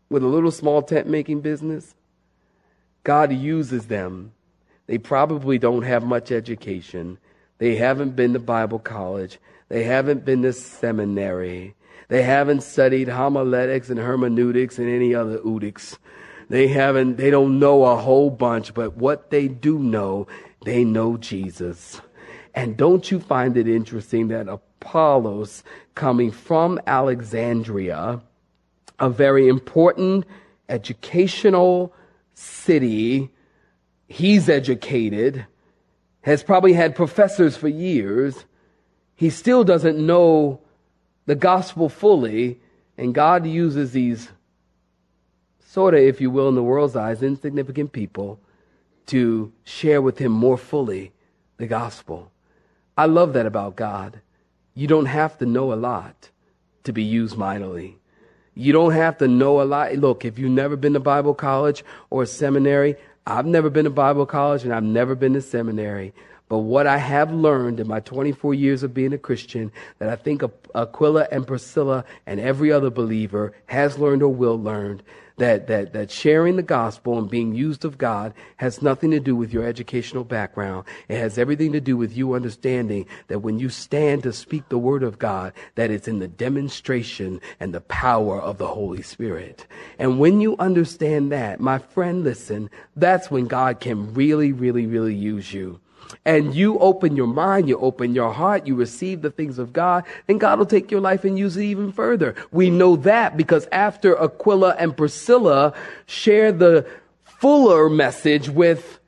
with 0.08 0.22
a 0.22 0.26
little 0.26 0.52
small 0.52 0.80
tent 0.80 1.06
making 1.06 1.42
business, 1.42 1.94
God 3.02 3.30
uses 3.30 3.88
them. 3.88 4.32
They 4.86 4.96
probably 4.96 5.58
don't 5.58 5.82
have 5.82 6.02
much 6.02 6.32
education. 6.32 7.18
They 7.64 7.76
haven't 7.76 8.14
been 8.14 8.34
to 8.34 8.38
Bible 8.40 8.78
college. 8.78 9.38
They 9.70 9.84
haven't 9.84 10.26
been 10.26 10.42
to 10.42 10.52
seminary. 10.52 11.74
They 12.08 12.20
haven't 12.20 12.62
studied 12.62 13.08
homiletics 13.08 13.88
and 13.88 13.98
hermeneutics 13.98 14.78
and 14.78 14.86
any 14.86 15.14
other 15.14 15.38
udics. 15.38 15.96
They 16.50 16.68
haven't, 16.68 17.16
they 17.16 17.30
don't 17.30 17.58
know 17.58 17.84
a 17.84 17.96
whole 17.96 18.28
bunch, 18.28 18.74
but 18.74 18.98
what 18.98 19.30
they 19.30 19.48
do 19.48 19.78
know, 19.78 20.26
they 20.66 20.84
know 20.84 21.16
Jesus. 21.16 22.02
And 22.54 22.76
don't 22.76 23.10
you 23.10 23.18
find 23.18 23.56
it 23.56 23.66
interesting 23.66 24.28
that 24.28 24.46
Apollos, 24.46 25.64
coming 25.94 26.32
from 26.32 26.78
Alexandria, 26.86 28.20
a 29.00 29.08
very 29.08 29.48
important 29.48 30.26
educational 30.68 31.94
city, 32.34 33.30
he's 34.06 34.50
educated, 34.50 35.46
has 36.24 36.42
probably 36.42 36.72
had 36.72 36.96
professors 36.96 37.54
for 37.54 37.68
years. 37.68 38.46
He 39.14 39.28
still 39.28 39.62
doesn't 39.62 39.98
know 39.98 40.60
the 41.26 41.34
gospel 41.34 41.90
fully, 41.90 42.60
and 42.96 43.14
God 43.14 43.46
uses 43.46 43.92
these 43.92 44.30
sort 45.60 45.92
of, 45.92 46.00
if 46.00 46.22
you 46.22 46.30
will, 46.30 46.48
in 46.48 46.54
the 46.54 46.62
world's 46.62 46.96
eyes, 46.96 47.22
insignificant 47.22 47.92
people 47.92 48.40
to 49.06 49.52
share 49.64 50.00
with 50.00 50.16
him 50.16 50.32
more 50.32 50.56
fully 50.56 51.12
the 51.58 51.66
gospel. 51.66 52.30
I 52.96 53.04
love 53.04 53.34
that 53.34 53.44
about 53.44 53.76
God. 53.76 54.20
You 54.74 54.86
don't 54.86 55.06
have 55.06 55.36
to 55.38 55.46
know 55.46 55.74
a 55.74 55.76
lot 55.76 56.30
to 56.84 56.92
be 56.92 57.02
used 57.02 57.36
mightily. 57.36 57.98
You 58.54 58.72
don't 58.72 58.92
have 58.92 59.18
to 59.18 59.28
know 59.28 59.60
a 59.60 59.64
lot. 59.64 59.94
Look, 59.96 60.24
if 60.24 60.38
you've 60.38 60.50
never 60.50 60.76
been 60.76 60.94
to 60.94 61.00
Bible 61.00 61.34
college 61.34 61.84
or 62.08 62.24
seminary, 62.24 62.96
I've 63.26 63.46
never 63.46 63.70
been 63.70 63.84
to 63.84 63.90
Bible 63.90 64.26
college 64.26 64.64
and 64.64 64.72
I've 64.74 64.82
never 64.82 65.14
been 65.14 65.32
to 65.32 65.40
seminary. 65.40 66.12
But 66.48 66.58
what 66.58 66.86
I 66.86 66.98
have 66.98 67.32
learned 67.32 67.80
in 67.80 67.88
my 67.88 68.00
24 68.00 68.52
years 68.52 68.82
of 68.82 68.92
being 68.92 69.14
a 69.14 69.18
Christian, 69.18 69.72
that 69.98 70.10
I 70.10 70.16
think 70.16 70.42
Aquila 70.74 71.26
and 71.32 71.46
Priscilla 71.46 72.04
and 72.26 72.38
every 72.38 72.70
other 72.70 72.90
believer 72.90 73.54
has 73.66 73.98
learned 73.98 74.22
or 74.22 74.28
will 74.28 74.60
learn, 74.60 75.00
that, 75.36 75.66
that, 75.66 75.92
that 75.92 76.10
sharing 76.10 76.56
the 76.56 76.62
gospel 76.62 77.18
and 77.18 77.28
being 77.28 77.54
used 77.54 77.84
of 77.84 77.98
God 77.98 78.32
has 78.56 78.82
nothing 78.82 79.10
to 79.10 79.20
do 79.20 79.34
with 79.34 79.52
your 79.52 79.64
educational 79.64 80.24
background. 80.24 80.86
It 81.08 81.18
has 81.18 81.38
everything 81.38 81.72
to 81.72 81.80
do 81.80 81.96
with 81.96 82.16
you 82.16 82.34
understanding 82.34 83.06
that 83.28 83.40
when 83.40 83.58
you 83.58 83.68
stand 83.68 84.22
to 84.22 84.32
speak 84.32 84.68
the 84.68 84.78
word 84.78 85.02
of 85.02 85.18
God, 85.18 85.52
that 85.74 85.90
it's 85.90 86.08
in 86.08 86.20
the 86.20 86.28
demonstration 86.28 87.40
and 87.58 87.74
the 87.74 87.80
power 87.82 88.40
of 88.40 88.58
the 88.58 88.68
Holy 88.68 89.02
Spirit. 89.02 89.66
And 89.98 90.20
when 90.20 90.40
you 90.40 90.56
understand 90.58 91.32
that, 91.32 91.60
my 91.60 91.78
friend, 91.78 92.22
listen, 92.22 92.70
that's 92.94 93.30
when 93.30 93.46
God 93.46 93.80
can 93.80 94.14
really, 94.14 94.52
really, 94.52 94.86
really 94.86 95.14
use 95.14 95.52
you 95.52 95.80
and 96.24 96.54
you 96.54 96.78
open 96.78 97.16
your 97.16 97.26
mind, 97.26 97.68
you 97.68 97.78
open 97.78 98.14
your 98.14 98.32
heart, 98.32 98.66
you 98.66 98.74
receive 98.74 99.22
the 99.22 99.30
things 99.30 99.58
of 99.58 99.72
God, 99.72 100.04
then 100.26 100.38
God 100.38 100.58
will 100.58 100.66
take 100.66 100.90
your 100.90 101.00
life 101.00 101.24
and 101.24 101.38
use 101.38 101.56
it 101.56 101.64
even 101.64 101.92
further. 101.92 102.34
We 102.50 102.70
know 102.70 102.96
that 102.96 103.36
because 103.36 103.68
after 103.72 104.18
Aquila 104.20 104.76
and 104.78 104.96
Priscilla 104.96 105.74
share 106.06 106.52
the 106.52 106.86
fuller 107.24 107.90
message 107.90 108.48
with 108.48 109.00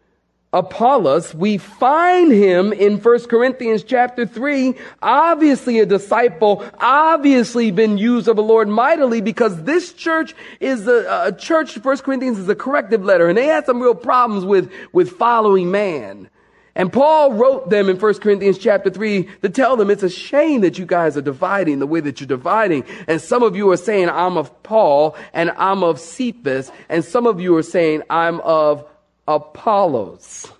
Apollos, 0.52 1.35
we 1.35 1.59
find 1.59 2.32
him 2.32 2.72
in 2.72 2.98
1 2.98 3.24
Corinthians 3.26 3.82
chapter 3.82 4.24
3, 4.24 4.74
obviously 5.02 5.80
a 5.80 5.87
disciple, 5.87 6.64
obviously 6.78 7.70
been 7.70 7.98
used 7.98 8.26
of 8.26 8.37
the 8.37 8.42
Lord 8.42 8.68
mightily 8.68 9.20
because 9.20 9.64
this 9.64 9.92
church 9.92 10.35
is 10.61 10.87
a, 10.87 11.26
a 11.26 11.32
church, 11.32 11.76
1 11.76 11.98
Corinthians 11.98 12.38
is 12.38 12.48
a 12.48 12.54
corrective 12.54 13.04
letter, 13.04 13.28
and 13.28 13.37
they 13.37 13.46
had 13.46 13.66
some 13.66 13.82
real 13.82 13.94
problems 13.94 14.44
with, 14.44 14.72
with 14.92 15.11
following 15.11 15.70
man. 15.70 16.30
And 16.76 16.92
Paul 16.92 17.32
wrote 17.32 17.70
them 17.70 17.88
in 17.88 17.98
1 17.98 18.14
Corinthians 18.20 18.58
chapter 18.58 18.90
3 18.90 19.28
to 19.40 19.48
tell 19.48 19.76
them 19.76 19.90
it's 19.90 20.02
a 20.02 20.10
shame 20.10 20.60
that 20.60 20.78
you 20.78 20.84
guys 20.84 21.16
are 21.16 21.22
dividing 21.22 21.78
the 21.78 21.86
way 21.86 22.00
that 22.00 22.20
you're 22.20 22.28
dividing. 22.28 22.84
And 23.08 23.20
some 23.20 23.42
of 23.42 23.56
you 23.56 23.70
are 23.70 23.78
saying, 23.78 24.10
I'm 24.10 24.36
of 24.36 24.62
Paul 24.62 25.16
and 25.32 25.50
I'm 25.52 25.82
of 25.82 25.98
Cephas. 25.98 26.70
And 26.90 27.02
some 27.02 27.26
of 27.26 27.40
you 27.40 27.56
are 27.56 27.62
saying, 27.62 28.02
I'm 28.10 28.40
of 28.42 28.86
Apollos. 29.26 30.52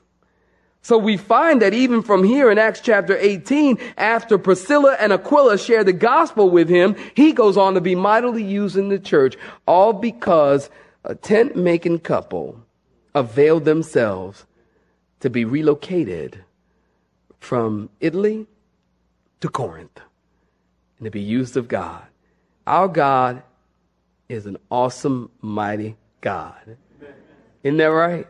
So 0.81 0.96
we 0.96 1.18
find 1.18 1.61
that 1.61 1.74
even 1.74 2.00
from 2.00 2.24
here 2.24 2.50
in 2.50 2.57
Acts 2.57 2.81
chapter 2.81 3.14
18, 3.18 3.76
after 3.98 4.38
Priscilla 4.38 4.96
and 4.98 5.12
Aquila 5.12 5.59
share 5.59 5.85
the 5.85 5.92
gospel 5.92 6.48
with 6.48 6.70
him, 6.70 6.96
he 7.14 7.35
goes 7.35 7.59
on 7.59 7.74
to 7.74 7.81
be 7.83 7.94
mightily 7.94 8.42
used 8.42 8.76
in 8.76 8.88
the 8.88 8.98
church, 8.98 9.37
all 9.66 9.92
because 9.92 10.70
a 11.05 11.14
tent 11.14 11.57
making 11.57 11.98
couple 11.98 12.59
availed 13.14 13.66
themselves 13.66 14.46
to 15.27 15.31
be 15.31 15.45
relocated 15.45 16.45
from 17.41 17.91
Italy 17.99 18.47
to 19.41 19.49
Corinth 19.49 20.01
and 20.99 21.05
to 21.05 21.11
be 21.11 21.21
used 21.21 21.57
of 21.57 21.67
God. 21.67 22.05
Our 22.65 22.87
God 22.87 23.43
is 24.29 24.47
an 24.47 24.57
awesome, 24.71 25.33
mighty 25.41 25.97
God. 26.21 26.77
Isn't 27.65 27.79
that 27.79 27.87
right? 27.87 28.29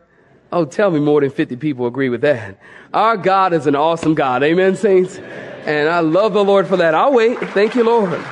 Oh, 0.50 0.64
tell 0.64 0.90
me 0.90 0.98
more 0.98 1.20
than 1.20 1.28
50 1.28 1.56
people 1.56 1.86
agree 1.86 2.08
with 2.08 2.22
that. 2.22 2.58
Our 2.94 3.18
God 3.18 3.52
is 3.52 3.66
an 3.66 3.76
awesome 3.76 4.14
God. 4.14 4.42
Amen, 4.42 4.74
saints? 4.74 5.18
And 5.18 5.90
I 5.90 6.00
love 6.00 6.32
the 6.32 6.44
Lord 6.44 6.66
for 6.66 6.78
that. 6.78 6.94
I'll 6.94 7.12
wait. 7.12 7.38
Thank 7.50 7.74
you, 7.74 7.84
Lord. 7.84 8.24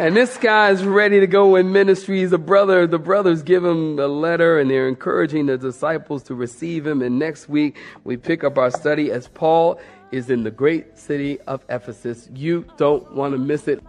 And 0.00 0.16
this 0.16 0.38
guy's 0.38 0.82
ready 0.82 1.20
to 1.20 1.26
go 1.26 1.56
in 1.56 1.72
ministry. 1.72 2.20
He's 2.20 2.32
a 2.32 2.38
brother. 2.38 2.86
The 2.86 2.98
brothers 2.98 3.42
give 3.42 3.62
him 3.62 3.98
a 3.98 4.06
letter 4.06 4.58
and 4.58 4.70
they're 4.70 4.88
encouraging 4.88 5.44
the 5.44 5.58
disciples 5.58 6.22
to 6.22 6.34
receive 6.34 6.86
him. 6.86 7.02
And 7.02 7.18
next 7.18 7.50
week 7.50 7.76
we 8.02 8.16
pick 8.16 8.42
up 8.42 8.56
our 8.56 8.70
study 8.70 9.12
as 9.12 9.28
Paul 9.28 9.78
is 10.10 10.30
in 10.30 10.42
the 10.42 10.50
great 10.50 10.98
city 10.98 11.38
of 11.42 11.62
Ephesus. 11.68 12.30
You 12.34 12.64
don't 12.78 13.12
want 13.12 13.34
to 13.34 13.38
miss 13.38 13.68
it. 13.68 13.82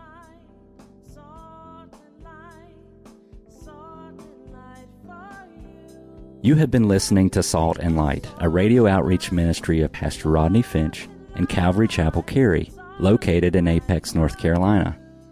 You 6.41 6.55
have 6.55 6.69
been 6.69 6.89
listening 6.89 7.29
to 7.29 7.41
Salt 7.41 7.77
and 7.79 7.95
Light, 7.95 8.27
a 8.39 8.49
radio 8.49 8.85
outreach 8.85 9.31
ministry 9.31 9.79
of 9.79 9.93
Pastor 9.93 10.27
Rodney 10.27 10.61
Finch 10.61 11.07
and 11.35 11.47
Calvary 11.47 11.87
Chapel 11.87 12.23
Cary, 12.23 12.69
located 12.99 13.55
in 13.55 13.65
Apex, 13.65 14.13
North 14.13 14.37
Carolina. 14.37 15.00